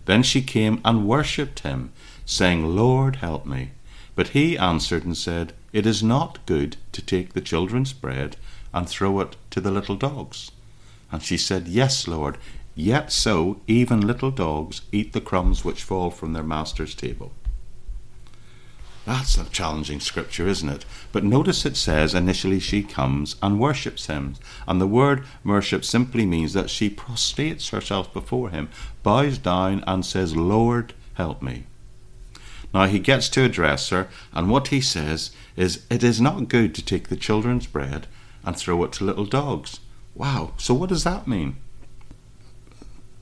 Then 0.06 0.24
she 0.24 0.42
came 0.42 0.82
and 0.84 1.08
worshipped 1.08 1.60
him, 1.60 1.92
saying, 2.26 2.76
Lord, 2.76 3.18
help 3.18 3.46
me. 3.46 3.72
But 4.16 4.30
he 4.30 4.58
answered 4.58 5.06
and 5.06 5.18
said, 5.18 5.54
It 5.72 5.86
is 5.86 6.04
not 6.04 6.46
good 6.46 6.78
to 6.92 7.02
take 7.02 7.34
the 7.34 7.42
children's 7.42 7.94
bread 7.94 8.36
and 8.74 8.88
throw 8.88 9.20
it 9.22 9.36
to 9.52 9.62
the 9.62 9.72
little 9.72 9.96
dogs. 9.96 10.52
And 11.12 11.24
she 11.24 11.38
said, 11.38 11.68
Yes, 11.68 12.08
Lord, 12.08 12.38
yet 12.76 13.12
so 13.12 13.62
even 13.68 14.06
little 14.06 14.32
dogs 14.32 14.82
eat 14.92 15.14
the 15.14 15.22
crumbs 15.22 15.64
which 15.64 15.84
fall 15.84 16.12
from 16.12 16.34
their 16.34 16.44
master's 16.44 16.96
table. 16.96 17.32
That's 19.06 19.38
a 19.38 19.44
challenging 19.46 20.00
scripture, 20.00 20.48
isn't 20.48 20.70
it? 20.70 20.86
But 21.12 21.26
notice 21.26 21.66
it 21.66 21.76
says 21.76 22.14
initially 22.14 22.60
she 22.60 22.84
comes 22.84 23.36
and 23.42 23.60
worships 23.60 24.08
him. 24.08 24.36
And 24.66 24.80
the 24.80 24.88
word 24.88 25.26
worship 25.44 25.84
simply 25.84 26.26
means 26.26 26.54
that 26.54 26.70
she 26.70 26.90
prostrates 26.90 27.70
herself 27.70 28.14
before 28.14 28.50
him, 28.50 28.70
bows 29.04 29.38
down, 29.38 29.84
and 29.86 30.06
says, 30.06 30.38
Lord, 30.38 30.94
help 31.16 31.42
me. 31.42 31.66
Now 32.74 32.86
he 32.86 33.00
gets 33.00 33.28
to 33.30 33.44
address 33.44 33.90
her, 33.90 34.08
and 34.34 34.50
what 34.50 34.70
he 34.70 34.80
says 34.80 35.32
is, 35.56 35.86
It 35.90 36.04
is 36.04 36.22
not 36.22 36.48
good 36.48 36.74
to 36.76 36.86
take 36.86 37.10
the 37.10 37.18
children's 37.18 37.68
bread 37.68 38.08
and 38.46 38.56
throw 38.56 38.84
it 38.84 38.94
to 38.94 39.04
little 39.04 39.26
dogs. 39.26 39.80
Wow, 40.16 40.54
so 40.58 40.74
what 40.74 40.90
does 40.90 41.04
that 41.04 41.28
mean? 41.28 41.58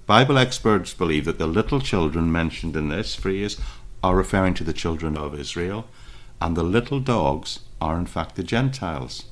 Bible 0.05 0.37
experts 0.37 0.93
believe 0.93 1.25
that 1.25 1.37
the 1.37 1.47
little 1.47 1.79
children 1.79 2.31
mentioned 2.31 2.75
in 2.75 2.89
this 2.89 3.15
phrase 3.15 3.57
are 4.03 4.15
referring 4.15 4.53
to 4.55 4.63
the 4.63 4.73
children 4.73 5.17
of 5.17 5.39
Israel, 5.39 5.85
and 6.39 6.55
the 6.55 6.63
little 6.63 6.99
dogs 6.99 7.59
are 7.79 7.97
in 7.97 8.05
fact 8.05 8.35
the 8.35 8.43
Gentiles. 8.43 9.25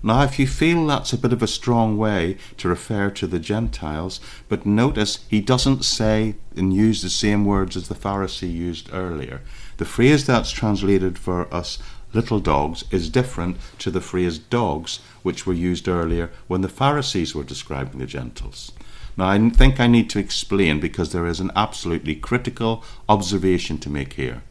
Now, 0.00 0.22
if 0.22 0.38
you 0.38 0.46
feel 0.46 0.86
that's 0.86 1.12
a 1.12 1.18
bit 1.18 1.32
of 1.32 1.42
a 1.42 1.48
strong 1.48 1.96
way 1.96 2.36
to 2.58 2.68
refer 2.68 3.10
to 3.10 3.26
the 3.26 3.40
Gentiles, 3.40 4.20
but 4.48 4.64
notice 4.64 5.24
he 5.28 5.40
doesn't 5.40 5.84
say 5.84 6.36
and 6.56 6.72
use 6.72 7.02
the 7.02 7.10
same 7.10 7.44
words 7.44 7.76
as 7.76 7.88
the 7.88 7.96
Pharisee 7.96 8.52
used 8.52 8.90
earlier. 8.92 9.40
The 9.78 9.84
phrase 9.84 10.24
that's 10.24 10.52
translated 10.52 11.18
for 11.18 11.52
us 11.52 11.78
little 12.14 12.38
dogs 12.38 12.84
is 12.90 13.10
different 13.10 13.56
to 13.80 13.90
the 13.90 14.00
phrase 14.00 14.38
dogs, 14.38 15.00
which 15.22 15.46
were 15.46 15.52
used 15.52 15.88
earlier 15.88 16.30
when 16.46 16.60
the 16.60 16.68
Pharisees 16.68 17.34
were 17.34 17.44
describing 17.44 17.98
the 17.98 18.06
Gentiles. 18.06 18.72
Now, 19.18 19.30
I 19.30 19.48
think 19.50 19.80
I 19.80 19.88
need 19.88 20.08
to 20.10 20.20
explain 20.20 20.78
because 20.78 21.10
there 21.10 21.26
is 21.26 21.40
an 21.40 21.50
absolutely 21.56 22.14
critical 22.14 22.84
observation 23.08 23.78
to 23.78 23.90
make 23.90 24.12
here. 24.12 24.42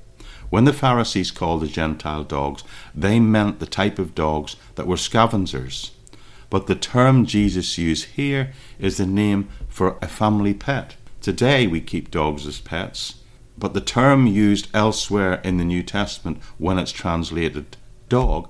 When 0.49 0.65
the 0.65 0.73
Pharisees 0.73 1.31
called 1.31 1.61
the 1.61 1.67
Gentile 1.67 2.25
dogs, 2.25 2.65
they 2.93 3.17
meant 3.21 3.59
the 3.59 3.65
type 3.65 3.97
of 3.97 4.13
dogs 4.13 4.57
that 4.75 4.85
were 4.85 4.97
scavengers. 4.97 5.91
But 6.49 6.67
the 6.67 6.75
term 6.75 7.25
Jesus 7.25 7.77
used 7.77 8.05
here 8.15 8.51
is 8.77 8.97
the 8.97 9.05
name 9.05 9.47
for 9.69 9.97
a 10.01 10.07
family 10.07 10.53
pet. 10.53 10.97
Today 11.21 11.65
we 11.65 11.79
keep 11.79 12.11
dogs 12.11 12.45
as 12.45 12.59
pets, 12.59 13.15
but 13.57 13.73
the 13.73 13.81
term 13.81 14.27
used 14.27 14.67
elsewhere 14.73 15.35
in 15.45 15.57
the 15.57 15.65
New 15.65 15.81
Testament 15.81 16.41
when 16.57 16.77
it's 16.77 16.91
translated 16.91 17.77
dog 18.09 18.49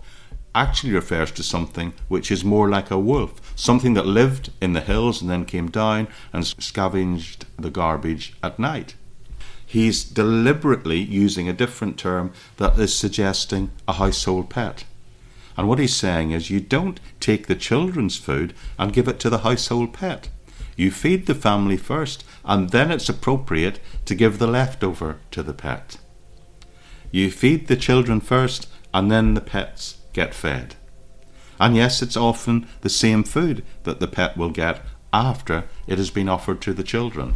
actually 0.57 0.91
refers 0.91 1.31
to 1.31 1.43
something 1.43 1.93
which 2.07 2.31
is 2.31 2.43
more 2.43 2.67
like 2.67 2.89
a 2.89 2.99
wolf, 2.99 3.53
something 3.55 3.93
that 3.93 4.07
lived 4.07 4.49
in 4.59 4.73
the 4.73 4.81
hills 4.81 5.21
and 5.21 5.29
then 5.29 5.45
came 5.45 5.69
down 5.69 6.07
and 6.33 6.47
scavenged 6.47 7.45
the 7.57 7.69
garbage 7.69 8.33
at 8.41 8.57
night. 8.57 8.95
He's 9.65 10.03
deliberately 10.03 10.97
using 10.97 11.47
a 11.47 11.53
different 11.53 11.97
term 11.99 12.31
that 12.57 12.79
is 12.79 12.95
suggesting 12.95 13.69
a 13.87 13.93
household 13.93 14.49
pet. 14.49 14.85
And 15.55 15.67
what 15.67 15.79
he's 15.79 15.95
saying 15.95 16.31
is 16.31 16.49
you 16.49 16.59
don't 16.59 16.99
take 17.19 17.45
the 17.45 17.55
children's 17.55 18.17
food 18.17 18.53
and 18.79 18.93
give 18.93 19.07
it 19.07 19.19
to 19.19 19.29
the 19.29 19.39
household 19.39 19.93
pet. 19.93 20.29
You 20.75 20.89
feed 20.91 21.25
the 21.25 21.35
family 21.35 21.77
first, 21.77 22.23
and 22.45 22.69
then 22.69 22.91
it's 22.91 23.09
appropriate 23.09 23.79
to 24.05 24.15
give 24.15 24.37
the 24.37 24.47
leftover 24.47 25.17
to 25.31 25.43
the 25.43 25.53
pet. 25.53 25.97
You 27.11 27.29
feed 27.31 27.67
the 27.67 27.75
children 27.75 28.21
first, 28.21 28.67
and 28.93 29.11
then 29.11 29.33
the 29.33 29.41
pets 29.41 29.96
get 30.17 30.33
fed. 30.33 30.75
And 31.59 31.75
yes, 31.75 32.01
it's 32.01 32.17
often 32.17 32.67
the 32.81 32.89
same 32.89 33.23
food 33.23 33.63
that 33.83 33.99
the 33.99 34.07
pet 34.07 34.35
will 34.35 34.49
get 34.49 34.81
after 35.13 35.65
it 35.85 35.99
has 35.99 36.09
been 36.09 36.27
offered 36.27 36.59
to 36.61 36.73
the 36.73 36.89
children. 36.93 37.35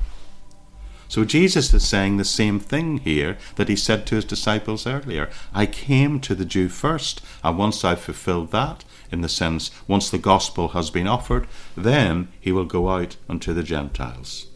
So 1.07 1.23
Jesus 1.23 1.73
is 1.75 1.87
saying 1.87 2.17
the 2.17 2.25
same 2.25 2.59
thing 2.59 2.97
here 2.97 3.37
that 3.55 3.69
he 3.69 3.75
said 3.75 4.07
to 4.07 4.15
his 4.15 4.25
disciples 4.25 4.87
earlier. 4.87 5.29
I 5.53 5.65
came 5.67 6.19
to 6.21 6.33
the 6.33 6.45
Jew 6.53 6.69
first, 6.69 7.21
and 7.43 7.57
once 7.57 7.85
I've 7.85 8.01
fulfilled 8.01 8.51
that, 8.51 8.83
in 9.11 9.21
the 9.21 9.29
sense, 9.29 9.69
once 9.87 10.09
the 10.09 10.17
gospel 10.33 10.69
has 10.69 10.89
been 10.89 11.07
offered, 11.07 11.47
then 11.77 12.29
he 12.39 12.51
will 12.51 12.65
go 12.65 12.89
out 12.89 13.17
unto 13.29 13.53
the 13.53 13.63
Gentiles. 13.63 14.47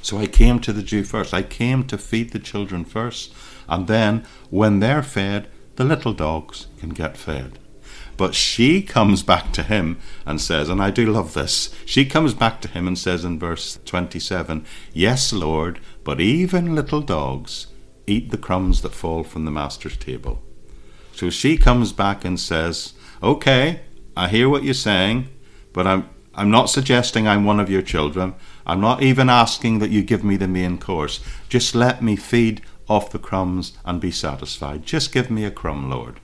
So 0.00 0.18
I 0.18 0.26
came 0.26 0.58
to 0.60 0.72
the 0.72 0.82
Jew 0.82 1.04
first. 1.04 1.32
I 1.32 1.42
came 1.42 1.84
to 1.84 1.98
feed 1.98 2.32
the 2.32 2.40
children 2.40 2.84
first, 2.84 3.32
and 3.68 3.86
then, 3.86 4.24
when 4.50 4.80
they're 4.80 5.04
fed, 5.04 5.46
the 5.76 5.84
little 5.84 6.12
dogs 6.12 6.66
can 6.78 6.90
get 6.90 7.16
fed. 7.16 7.58
But 8.16 8.34
she 8.34 8.82
comes 8.82 9.22
back 9.22 9.52
to 9.52 9.62
him 9.62 9.98
and 10.26 10.40
says, 10.40 10.68
and 10.68 10.82
I 10.82 10.90
do 10.90 11.06
love 11.06 11.34
this, 11.34 11.74
she 11.84 12.04
comes 12.04 12.34
back 12.34 12.60
to 12.60 12.68
him 12.68 12.86
and 12.86 12.98
says 12.98 13.24
in 13.24 13.38
verse 13.38 13.78
27, 13.84 14.64
Yes, 14.92 15.32
Lord, 15.32 15.80
but 16.04 16.20
even 16.20 16.74
little 16.74 17.00
dogs 17.00 17.68
eat 18.06 18.30
the 18.30 18.38
crumbs 18.38 18.82
that 18.82 18.94
fall 18.94 19.24
from 19.24 19.44
the 19.44 19.50
master's 19.50 19.96
table. 19.96 20.42
So 21.14 21.30
she 21.30 21.56
comes 21.56 21.92
back 21.92 22.24
and 22.24 22.38
says, 22.38 22.92
Okay, 23.22 23.80
I 24.16 24.28
hear 24.28 24.48
what 24.48 24.64
you're 24.64 24.74
saying, 24.74 25.28
but 25.72 25.86
I'm, 25.86 26.08
I'm 26.34 26.50
not 26.50 26.70
suggesting 26.70 27.26
I'm 27.26 27.44
one 27.44 27.60
of 27.60 27.70
your 27.70 27.82
children. 27.82 28.34
I'm 28.66 28.80
not 28.80 29.02
even 29.02 29.28
asking 29.28 29.78
that 29.78 29.90
you 29.90 30.02
give 30.02 30.24
me 30.24 30.36
the 30.36 30.48
main 30.48 30.78
course. 30.78 31.20
Just 31.48 31.74
let 31.74 32.02
me 32.02 32.16
feed 32.16 32.62
off 32.92 33.10
the 33.10 33.18
crumbs 33.18 33.72
and 33.86 34.00
be 34.00 34.10
satisfied. 34.10 34.84
Just 34.84 35.12
give 35.12 35.30
me 35.30 35.44
a 35.44 35.50
crumb, 35.50 35.88
Lord. 35.88 36.20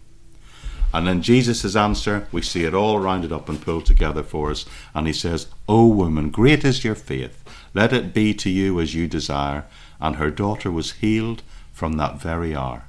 And 0.92 1.06
then 1.06 1.22
Jesus' 1.22 1.74
answer, 1.74 2.28
we 2.30 2.42
see 2.42 2.64
it 2.64 2.74
all 2.74 2.98
rounded 2.98 3.32
up 3.32 3.48
and 3.48 3.60
pulled 3.60 3.86
together 3.86 4.22
for 4.22 4.50
us. 4.50 4.66
And 4.94 5.06
he 5.06 5.12
says, 5.12 5.48
O 5.68 5.86
woman, 5.86 6.30
great 6.30 6.64
is 6.64 6.84
your 6.84 6.94
faith. 6.94 7.42
Let 7.72 7.92
it 7.92 8.14
be 8.14 8.34
to 8.34 8.50
you 8.50 8.80
as 8.80 8.94
you 8.94 9.06
desire. 9.06 9.64
And 10.00 10.16
her 10.16 10.30
daughter 10.30 10.70
was 10.70 10.92
healed 10.92 11.42
from 11.72 11.94
that 11.94 12.20
very 12.20 12.54
hour. 12.54 12.84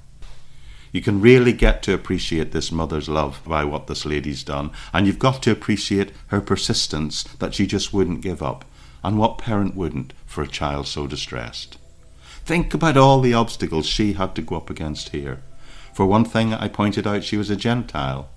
You 0.91 1.01
can 1.01 1.21
really 1.21 1.53
get 1.53 1.81
to 1.83 1.93
appreciate 1.93 2.51
this 2.51 2.71
mother's 2.71 3.07
love 3.09 3.41
by 3.45 3.63
what 3.63 3.87
this 3.87 4.05
lady's 4.05 4.43
done. 4.43 4.71
And 4.93 5.07
you've 5.07 5.19
got 5.19 5.41
to 5.43 5.51
appreciate 5.51 6.11
her 6.27 6.41
persistence 6.41 7.23
that 7.39 7.53
she 7.53 7.65
just 7.65 7.93
wouldn't 7.93 8.21
give 8.21 8.43
up. 8.43 8.65
And 9.03 9.17
what 9.17 9.37
parent 9.37 9.75
wouldn't 9.75 10.13
for 10.25 10.41
a 10.41 10.47
child 10.47 10.87
so 10.87 11.07
distressed? 11.07 11.77
Think 12.49 12.73
about 12.73 12.97
all 12.97 13.21
the 13.21 13.35
obstacles 13.35 13.85
she 13.85 14.13
had 14.13 14.33
to 14.33 14.41
go 14.41 14.55
up 14.55 14.71
against 14.71 15.09
here. 15.09 15.43
For 15.93 16.07
one 16.07 16.25
thing, 16.25 16.51
I 16.51 16.67
pointed 16.67 17.05
out 17.05 17.23
she 17.23 17.37
was 17.37 17.51
a 17.51 17.55
Gentile. 17.55 18.27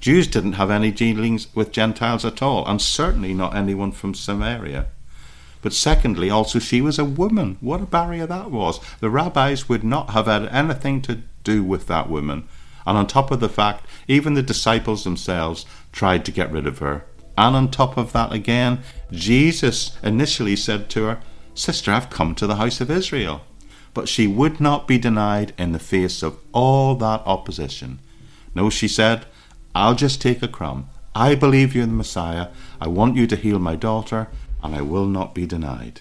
Jews 0.00 0.26
didn't 0.26 0.54
have 0.54 0.68
any 0.68 0.90
dealings 0.90 1.46
with 1.54 1.70
Gentiles 1.70 2.24
at 2.24 2.42
all, 2.42 2.66
and 2.66 2.82
certainly 2.82 3.32
not 3.32 3.54
anyone 3.54 3.92
from 3.92 4.14
Samaria. 4.14 4.86
But 5.60 5.74
secondly, 5.74 6.28
also, 6.28 6.58
she 6.58 6.80
was 6.80 6.98
a 6.98 7.04
woman. 7.04 7.56
What 7.60 7.80
a 7.80 7.86
barrier 7.86 8.26
that 8.26 8.50
was. 8.50 8.80
The 8.98 9.10
rabbis 9.10 9.68
would 9.68 9.84
not 9.84 10.10
have 10.10 10.26
had 10.26 10.46
anything 10.46 11.00
to 11.02 11.22
do 11.44 11.62
with 11.62 11.86
that 11.86 12.10
woman. 12.10 12.48
And 12.84 12.98
on 12.98 13.06
top 13.06 13.30
of 13.30 13.38
the 13.38 13.48
fact, 13.48 13.86
even 14.08 14.34
the 14.34 14.42
disciples 14.42 15.04
themselves 15.04 15.66
tried 15.92 16.24
to 16.24 16.32
get 16.32 16.50
rid 16.50 16.66
of 16.66 16.80
her. 16.80 17.04
And 17.38 17.54
on 17.54 17.70
top 17.70 17.96
of 17.96 18.12
that, 18.12 18.32
again, 18.32 18.80
Jesus 19.12 19.96
initially 20.02 20.56
said 20.56 20.90
to 20.90 21.04
her, 21.04 21.20
Sister, 21.54 21.92
I've 21.92 22.10
come 22.10 22.34
to 22.34 22.48
the 22.48 22.56
house 22.56 22.80
of 22.80 22.90
Israel 22.90 23.42
but 23.94 24.08
she 24.08 24.26
would 24.26 24.60
not 24.60 24.88
be 24.88 24.98
denied 24.98 25.52
in 25.58 25.72
the 25.72 25.78
face 25.78 26.22
of 26.22 26.38
all 26.52 26.94
that 26.96 27.22
opposition. 27.26 27.98
No, 28.54 28.70
she 28.70 28.88
said, 28.88 29.26
I'll 29.74 29.94
just 29.94 30.20
take 30.20 30.42
a 30.42 30.48
crumb. 30.48 30.88
I 31.14 31.34
believe 31.34 31.74
you're 31.74 31.86
the 31.86 31.92
Messiah. 31.92 32.48
I 32.80 32.88
want 32.88 33.16
you 33.16 33.26
to 33.26 33.36
heal 33.36 33.58
my 33.58 33.76
daughter, 33.76 34.28
and 34.62 34.74
I 34.74 34.82
will 34.82 35.06
not 35.06 35.34
be 35.34 35.46
denied. 35.46 36.00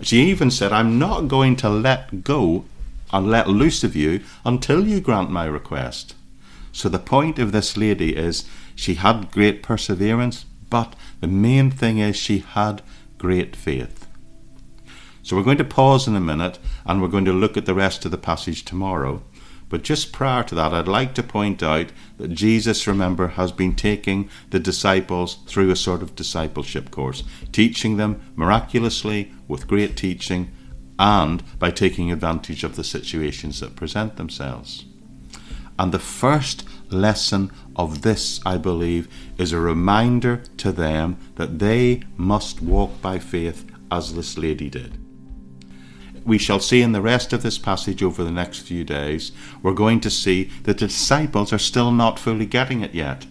She 0.00 0.22
even 0.24 0.50
said, 0.50 0.72
I'm 0.72 0.98
not 0.98 1.28
going 1.28 1.56
to 1.56 1.68
let 1.68 2.22
go 2.22 2.64
and 3.12 3.30
let 3.30 3.48
loose 3.48 3.82
of 3.82 3.96
you 3.96 4.20
until 4.44 4.86
you 4.86 5.00
grant 5.00 5.30
my 5.30 5.46
request. 5.46 6.14
So 6.72 6.88
the 6.88 6.98
point 6.98 7.38
of 7.38 7.52
this 7.52 7.76
lady 7.76 8.14
is 8.14 8.44
she 8.74 8.94
had 8.94 9.30
great 9.30 9.62
perseverance, 9.62 10.44
but 10.68 10.94
the 11.20 11.26
main 11.26 11.70
thing 11.70 11.98
is 11.98 12.16
she 12.16 12.38
had 12.38 12.82
great 13.18 13.56
faith. 13.56 14.05
So 15.26 15.34
we're 15.34 15.42
going 15.42 15.58
to 15.58 15.64
pause 15.64 16.06
in 16.06 16.14
a 16.14 16.20
minute 16.20 16.60
and 16.84 17.02
we're 17.02 17.08
going 17.08 17.24
to 17.24 17.32
look 17.32 17.56
at 17.56 17.66
the 17.66 17.74
rest 17.74 18.04
of 18.04 18.12
the 18.12 18.16
passage 18.16 18.64
tomorrow. 18.64 19.24
But 19.68 19.82
just 19.82 20.12
prior 20.12 20.44
to 20.44 20.54
that, 20.54 20.72
I'd 20.72 20.86
like 20.86 21.16
to 21.16 21.24
point 21.24 21.64
out 21.64 21.90
that 22.18 22.28
Jesus, 22.28 22.86
remember, 22.86 23.26
has 23.26 23.50
been 23.50 23.74
taking 23.74 24.30
the 24.50 24.60
disciples 24.60 25.38
through 25.48 25.72
a 25.72 25.74
sort 25.74 26.00
of 26.00 26.14
discipleship 26.14 26.92
course, 26.92 27.24
teaching 27.50 27.96
them 27.96 28.20
miraculously 28.36 29.32
with 29.48 29.66
great 29.66 29.96
teaching 29.96 30.52
and 30.96 31.42
by 31.58 31.72
taking 31.72 32.12
advantage 32.12 32.62
of 32.62 32.76
the 32.76 32.84
situations 32.84 33.58
that 33.58 33.74
present 33.74 34.18
themselves. 34.18 34.84
And 35.76 35.90
the 35.90 35.98
first 35.98 36.62
lesson 36.88 37.50
of 37.74 38.02
this, 38.02 38.38
I 38.46 38.58
believe, 38.58 39.08
is 39.38 39.52
a 39.52 39.58
reminder 39.58 40.44
to 40.58 40.70
them 40.70 41.18
that 41.34 41.58
they 41.58 42.04
must 42.16 42.62
walk 42.62 43.02
by 43.02 43.18
faith 43.18 43.68
as 43.90 44.14
this 44.14 44.38
lady 44.38 44.70
did 44.70 45.00
we 46.26 46.38
shall 46.38 46.60
see 46.60 46.82
in 46.82 46.92
the 46.92 47.00
rest 47.00 47.32
of 47.32 47.42
this 47.42 47.56
passage 47.56 48.02
over 48.02 48.24
the 48.24 48.30
next 48.30 48.60
few 48.60 48.84
days, 48.84 49.32
we're 49.62 49.72
going 49.72 50.00
to 50.00 50.10
see 50.10 50.50
that 50.64 50.78
the 50.78 50.88
disciples 50.88 51.52
are 51.52 51.58
still 51.58 51.92
not 51.92 52.18
fully 52.18 52.46
getting 52.46 52.80
it 52.80 52.94
yet. 52.94 53.26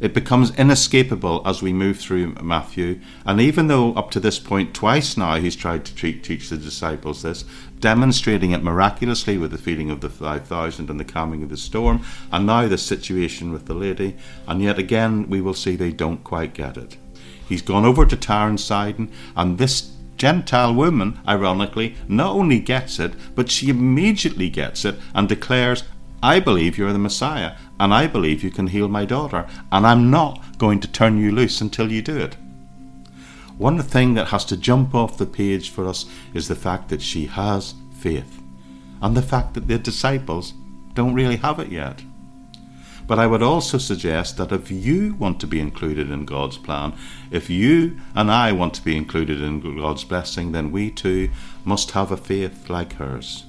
It 0.00 0.12
becomes 0.12 0.54
inescapable 0.58 1.40
as 1.46 1.62
we 1.62 1.72
move 1.72 1.98
through 1.98 2.34
Matthew, 2.42 3.00
and 3.24 3.40
even 3.40 3.68
though 3.68 3.94
up 3.94 4.10
to 4.10 4.20
this 4.20 4.40
point, 4.40 4.74
twice 4.74 5.16
now, 5.16 5.36
he's 5.36 5.54
tried 5.54 5.84
to 5.84 5.94
treat, 5.94 6.24
teach 6.24 6.50
the 6.50 6.56
disciples 6.56 7.22
this, 7.22 7.44
demonstrating 7.78 8.50
it 8.50 8.62
miraculously 8.62 9.38
with 9.38 9.52
the 9.52 9.56
feeding 9.56 9.90
of 9.90 10.00
the 10.00 10.10
5,000 10.10 10.90
and 10.90 10.98
the 10.98 11.04
calming 11.04 11.44
of 11.44 11.48
the 11.48 11.56
storm, 11.56 12.04
and 12.32 12.44
now 12.44 12.66
the 12.66 12.76
situation 12.76 13.52
with 13.52 13.66
the 13.66 13.74
lady, 13.74 14.16
and 14.48 14.60
yet 14.60 14.80
again 14.80 15.28
we 15.30 15.40
will 15.40 15.54
see 15.54 15.76
they 15.76 15.92
don't 15.92 16.24
quite 16.24 16.54
get 16.54 16.76
it. 16.76 16.98
He's 17.48 17.62
gone 17.62 17.84
over 17.84 18.04
to 18.04 18.16
Tyre 18.16 18.48
and 18.48 18.60
Sidon, 18.60 19.12
and 19.36 19.58
this 19.58 19.93
Gentile 20.16 20.74
woman, 20.74 21.20
ironically, 21.26 21.96
not 22.08 22.34
only 22.34 22.60
gets 22.60 22.98
it, 22.98 23.14
but 23.34 23.50
she 23.50 23.68
immediately 23.68 24.48
gets 24.48 24.84
it 24.84 24.96
and 25.14 25.28
declares, 25.28 25.84
I 26.22 26.40
believe 26.40 26.78
you're 26.78 26.92
the 26.92 26.98
Messiah, 26.98 27.56
and 27.78 27.92
I 27.92 28.06
believe 28.06 28.42
you 28.42 28.50
can 28.50 28.68
heal 28.68 28.88
my 28.88 29.04
daughter, 29.04 29.46
and 29.70 29.86
I'm 29.86 30.10
not 30.10 30.40
going 30.58 30.80
to 30.80 30.88
turn 30.88 31.18
you 31.18 31.32
loose 31.32 31.60
until 31.60 31.92
you 31.92 32.00
do 32.00 32.16
it. 32.16 32.36
One 33.58 33.80
thing 33.82 34.14
that 34.14 34.28
has 34.28 34.44
to 34.46 34.56
jump 34.56 34.94
off 34.94 35.18
the 35.18 35.26
page 35.26 35.70
for 35.70 35.86
us 35.86 36.06
is 36.32 36.48
the 36.48 36.54
fact 36.54 36.88
that 36.88 37.02
she 37.02 37.26
has 37.26 37.74
faith, 37.98 38.40
and 39.02 39.16
the 39.16 39.22
fact 39.22 39.54
that 39.54 39.68
the 39.68 39.78
disciples 39.78 40.54
don't 40.94 41.14
really 41.14 41.36
have 41.36 41.58
it 41.58 41.68
yet. 41.68 42.02
But 43.06 43.18
I 43.18 43.26
would 43.26 43.42
also 43.42 43.78
suggest 43.78 44.38
that 44.38 44.52
if 44.52 44.70
you 44.70 45.14
want 45.14 45.40
to 45.40 45.46
be 45.46 45.60
included 45.60 46.10
in 46.10 46.24
God's 46.24 46.56
plan, 46.56 46.94
if 47.30 47.50
you 47.50 48.00
and 48.14 48.30
I 48.30 48.52
want 48.52 48.74
to 48.74 48.84
be 48.84 48.96
included 48.96 49.42
in 49.42 49.60
God's 49.60 50.04
blessing, 50.04 50.52
then 50.52 50.72
we 50.72 50.90
too 50.90 51.30
must 51.64 51.90
have 51.90 52.10
a 52.10 52.16
faith 52.16 52.70
like 52.70 52.94
hers 52.94 53.44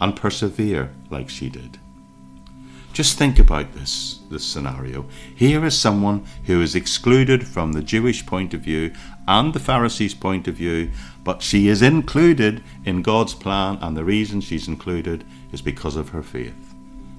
and 0.00 0.16
persevere 0.16 0.92
like 1.10 1.30
she 1.30 1.48
did. 1.48 1.78
Just 2.92 3.18
think 3.18 3.38
about 3.38 3.74
this, 3.74 4.20
this 4.30 4.42
scenario. 4.42 5.04
Here 5.34 5.64
is 5.66 5.78
someone 5.78 6.24
who 6.46 6.62
is 6.62 6.74
excluded 6.74 7.46
from 7.46 7.72
the 7.72 7.82
Jewish 7.82 8.24
point 8.24 8.54
of 8.54 8.62
view 8.62 8.92
and 9.28 9.52
the 9.52 9.60
Pharisees' 9.60 10.14
point 10.14 10.48
of 10.48 10.54
view, 10.54 10.90
but 11.22 11.42
she 11.42 11.68
is 11.68 11.82
included 11.82 12.62
in 12.86 13.02
God's 13.02 13.34
plan, 13.34 13.76
and 13.82 13.96
the 13.96 14.04
reason 14.04 14.40
she's 14.40 14.66
included 14.66 15.24
is 15.52 15.60
because 15.60 15.94
of 15.94 16.08
her 16.08 16.22
faith. 16.22 16.65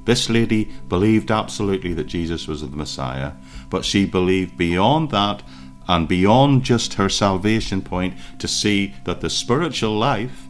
This 0.08 0.30
lady 0.30 0.72
believed 0.88 1.32
absolutely 1.32 1.93
that 1.96 2.08
Jesus 2.08 2.48
was 2.48 2.62
the 2.62 2.67
Messiah, 2.67 3.34
but 3.70 3.84
she 3.84 4.06
believed 4.06 4.58
beyond 4.58 5.12
that 5.12 5.43
and 5.86 6.08
beyond 6.08 6.63
just 6.63 6.93
her 6.93 7.10
salvation 7.10 7.82
point 7.82 8.13
to 8.39 8.48
see 8.48 8.96
that 9.04 9.20
the 9.20 9.30
spiritual 9.30 9.98
life 9.98 10.48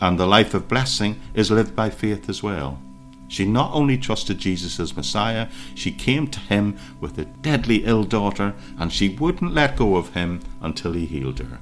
and 0.00 0.20
the 0.20 0.26
life 0.26 0.54
of 0.54 0.68
blessing 0.68 1.20
is 1.34 1.50
lived 1.50 1.74
by 1.74 1.90
faith 1.90 2.28
as 2.28 2.44
well. 2.44 2.78
She 3.26 3.44
not 3.44 3.72
only 3.74 3.98
trusted 3.98 4.38
Jesus 4.38 4.78
as 4.78 4.96
Messiah, 4.96 5.48
she 5.74 5.90
came 5.90 6.28
to 6.28 6.38
him 6.38 6.78
with 7.00 7.18
a 7.18 7.24
deadly 7.24 7.84
ill 7.84 8.04
daughter, 8.04 8.54
and 8.78 8.92
she 8.92 9.08
wouldn't 9.08 9.52
let 9.52 9.76
go 9.76 9.96
of 9.96 10.14
him 10.14 10.42
until 10.60 10.92
he 10.92 11.06
healed 11.06 11.40
her. 11.40 11.58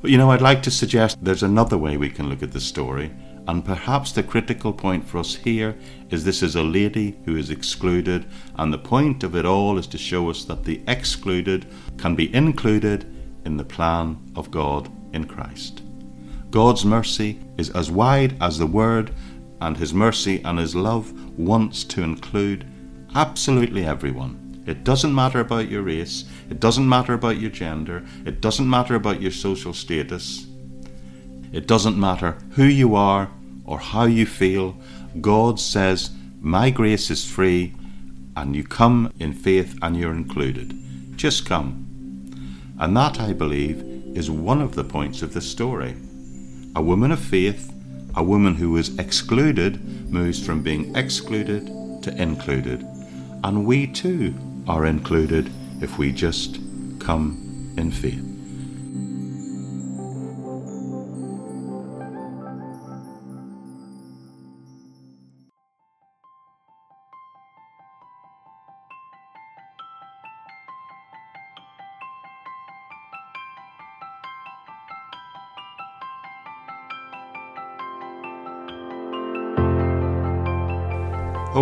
But 0.00 0.10
you 0.10 0.18
know, 0.18 0.32
I'd 0.32 0.42
like 0.42 0.64
to 0.64 0.70
suggest 0.72 1.22
there's 1.22 1.44
another 1.44 1.78
way 1.78 1.96
we 1.96 2.10
can 2.10 2.28
look 2.28 2.42
at 2.42 2.50
the 2.50 2.60
story, 2.60 3.12
and 3.46 3.64
perhaps 3.64 4.12
the 4.12 4.22
critical 4.22 4.72
point 4.72 5.06
for 5.06 5.18
us 5.18 5.34
here 5.34 5.76
is 6.10 6.24
this 6.24 6.42
is 6.42 6.56
a 6.56 6.62
lady 6.62 7.18
who 7.24 7.36
is 7.36 7.50
excluded, 7.50 8.26
and 8.56 8.72
the 8.72 8.78
point 8.78 9.24
of 9.24 9.34
it 9.34 9.46
all 9.46 9.78
is 9.78 9.86
to 9.88 9.98
show 9.98 10.30
us 10.30 10.44
that 10.44 10.64
the 10.64 10.82
excluded 10.86 11.66
can 11.96 12.14
be 12.14 12.34
included 12.34 13.04
in 13.44 13.56
the 13.56 13.64
plan 13.64 14.18
of 14.36 14.50
God 14.50 14.90
in 15.12 15.24
Christ. 15.24 15.82
God's 16.50 16.84
mercy 16.84 17.40
is 17.56 17.70
as 17.70 17.90
wide 17.90 18.36
as 18.40 18.58
the 18.58 18.66
word 18.66 19.12
and 19.60 19.76
His 19.76 19.94
mercy 19.94 20.42
and 20.44 20.58
His 20.58 20.74
love 20.74 21.12
wants 21.38 21.84
to 21.84 22.02
include 22.02 22.66
absolutely 23.14 23.84
everyone. 23.84 24.62
It 24.66 24.84
doesn't 24.84 25.14
matter 25.14 25.40
about 25.40 25.68
your 25.68 25.82
race, 25.82 26.24
it 26.48 26.60
doesn't 26.60 26.88
matter 26.88 27.14
about 27.14 27.38
your 27.38 27.50
gender, 27.50 28.04
it 28.24 28.40
doesn't 28.40 28.68
matter 28.68 28.94
about 28.94 29.20
your 29.20 29.30
social 29.30 29.72
status, 29.72 30.46
it 31.52 31.66
doesn't 31.66 31.98
matter 31.98 32.38
who 32.52 32.64
you 32.64 32.94
are 32.94 33.30
or 33.64 33.78
how 33.78 34.04
you 34.04 34.26
feel. 34.26 34.76
God 35.20 35.58
says, 35.60 36.10
My 36.40 36.70
grace 36.70 37.10
is 37.10 37.28
free, 37.28 37.74
and 38.36 38.54
you 38.54 38.64
come 38.64 39.12
in 39.18 39.32
faith 39.32 39.78
and 39.82 39.96
you're 39.96 40.14
included. 40.14 40.74
Just 41.16 41.46
come. 41.46 41.86
And 42.78 42.96
that, 42.96 43.20
I 43.20 43.32
believe, 43.32 43.82
is 44.16 44.30
one 44.30 44.60
of 44.60 44.74
the 44.74 44.84
points 44.84 45.22
of 45.22 45.34
the 45.34 45.40
story. 45.40 45.96
A 46.74 46.82
woman 46.82 47.12
of 47.12 47.20
faith 47.20 47.70
a 48.16 48.22
woman 48.22 48.54
who 48.54 48.70
was 48.70 48.96
excluded 48.98 50.10
moves 50.10 50.44
from 50.44 50.62
being 50.62 50.94
excluded 50.96 51.66
to 52.02 52.14
included. 52.20 52.84
And 53.44 53.64
we 53.66 53.86
too 53.86 54.34
are 54.66 54.86
included 54.86 55.50
if 55.80 55.98
we 55.98 56.12
just 56.12 56.58
come 56.98 57.74
in 57.76 57.90
faith. 57.90 58.29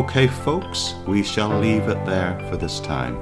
Okay, 0.09 0.27
folks, 0.27 0.94
we 1.07 1.23
shall 1.23 1.51
leave 1.61 1.87
it 1.87 2.03
there 2.07 2.40
for 2.49 2.57
this 2.57 2.81
time. 2.81 3.14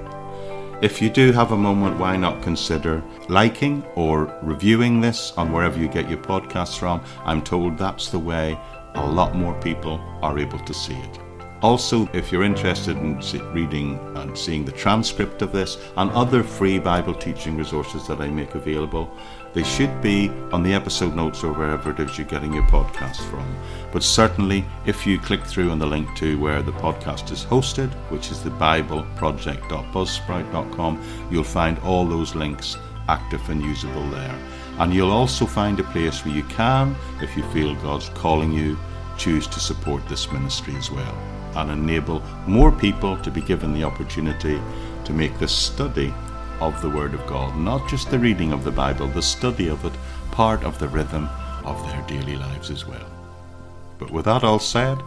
If 0.81 1.03
you 1.03 1.11
do 1.11 1.33
have 1.33 1.51
a 1.51 1.57
moment, 1.57 1.99
why 1.99 2.17
not 2.17 2.45
consider 2.45 3.03
liking 3.29 3.85
or 3.97 4.33
reviewing 4.41 5.01
this 5.01 5.33
on 5.33 5.51
wherever 5.51 5.81
you 5.81 5.89
get 5.89 6.09
your 6.09 6.21
podcasts 6.21 6.79
from? 6.79 7.03
I'm 7.25 7.43
told 7.43 7.77
that's 7.77 8.11
the 8.11 8.21
way 8.21 8.57
a 8.95 9.05
lot 9.05 9.35
more 9.35 9.61
people 9.61 10.01
are 10.23 10.39
able 10.39 10.61
to 10.61 10.73
see 10.73 10.95
it. 10.95 11.26
Also, 11.63 12.07
if 12.13 12.31
you're 12.31 12.43
interested 12.43 12.99
in 12.99 13.19
reading 13.55 13.99
and 14.17 14.37
seeing 14.37 14.63
the 14.65 14.73
transcript 14.73 15.41
of 15.41 15.53
this 15.53 15.79
and 15.97 16.11
other 16.11 16.43
free 16.43 16.79
Bible 16.79 17.15
teaching 17.15 17.57
resources 17.57 18.07
that 18.07 18.21
I 18.21 18.29
make 18.29 18.55
available, 18.55 19.11
they 19.55 19.63
should 19.63 20.03
be 20.03 20.29
on 20.53 20.63
the 20.63 20.75
episode 20.75 21.17
notes 21.17 21.43
or 21.43 21.55
wherever 21.55 21.91
it 21.91 21.99
is 21.99 22.19
you're 22.19 22.27
getting 22.27 22.53
your 22.53 22.65
podcast 22.65 23.27
from. 23.31 23.57
But 23.91 24.03
certainly, 24.03 24.67
if 24.85 25.07
you 25.07 25.19
click 25.19 25.45
through 25.45 25.71
on 25.71 25.79
the 25.79 25.87
link 25.87 26.15
to 26.17 26.39
where 26.39 26.61
the 26.61 26.73
podcast 26.73 27.33
is 27.33 27.47
hosted, 27.47 27.91
which 28.11 28.31
is 28.31 28.43
the 28.43 28.51
BibleProject.buzzsprout.com, 28.51 31.03
you'll 31.31 31.43
find 31.43 31.79
all 31.79 32.05
those 32.05 32.35
links 32.35 32.77
active 33.09 33.49
and 33.49 33.63
usable 33.63 34.07
there. 34.11 34.39
And 34.79 34.93
you'll 34.93 35.11
also 35.11 35.47
find 35.47 35.81
a 35.81 35.85
place 35.85 36.23
where 36.23 36.35
you 36.35 36.43
can, 36.43 36.95
if 37.23 37.35
you 37.35 37.43
feel 37.45 37.75
God's 37.77 38.11
calling 38.11 38.53
you, 38.53 38.77
choose 39.17 39.47
to 39.47 39.59
support 39.59 40.07
this 40.07 40.31
ministry 40.31 40.77
as 40.77 40.91
well 40.91 41.17
and 41.57 41.71
enable 41.71 42.23
more 42.47 42.71
people 42.71 43.17
to 43.19 43.31
be 43.31 43.41
given 43.41 43.73
the 43.73 43.85
opportunity 43.85 44.61
to 45.05 45.13
make 45.13 45.39
the 45.39 45.49
study 45.49 46.13
of 46.61 46.81
the 46.83 46.91
Word 46.91 47.15
of 47.15 47.27
God, 47.27 47.57
not 47.57 47.89
just 47.89 48.11
the 48.11 48.19
reading 48.19 48.53
of 48.53 48.65
the 48.65 48.71
Bible, 48.71 49.09
the 49.09 49.23
study 49.23 49.69
of 49.69 49.85
it, 49.85 49.93
part 50.31 50.65
of 50.65 50.79
the 50.79 50.89
rhythm 50.89 51.29
of 51.65 51.83
their 51.87 52.03
daily 52.03 52.37
lives 52.37 52.71
as 52.71 52.87
well. 52.87 53.11
But 53.99 54.11
with 54.11 54.25
that 54.27 54.45
all 54.45 54.59
said, 54.59 54.99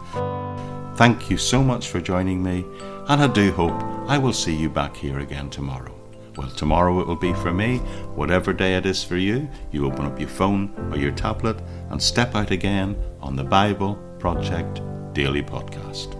thank 0.96 1.30
you 1.30 1.36
so 1.36 1.62
much 1.62 1.88
for 1.88 2.00
joining 2.00 2.42
me, 2.42 2.64
and 3.08 3.22
I 3.22 3.26
do 3.26 3.52
hope 3.52 3.82
I 4.08 4.18
will 4.18 4.32
see 4.32 4.54
you 4.54 4.68
back 4.68 4.96
here 4.96 5.20
again 5.20 5.50
tomorrow. 5.50 5.94
Well, 6.36 6.50
tomorrow 6.50 7.00
it 7.00 7.06
will 7.06 7.16
be 7.16 7.34
for 7.34 7.52
me. 7.52 7.78
Whatever 8.14 8.52
day 8.52 8.76
it 8.76 8.86
is 8.86 9.02
for 9.02 9.16
you, 9.16 9.48
you 9.72 9.86
open 9.86 10.06
up 10.06 10.18
your 10.18 10.28
phone 10.28 10.72
or 10.90 10.96
your 10.96 11.12
tablet 11.12 11.60
and 11.90 12.00
step 12.00 12.34
out 12.34 12.50
again 12.50 12.96
on 13.20 13.36
the 13.36 13.44
Bible 13.44 13.98
Project 14.18 14.80
Daily 15.12 15.42
Podcast. 15.42 16.19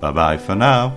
Bye 0.00 0.12
bye 0.12 0.38
for 0.38 0.54
now. 0.54 0.96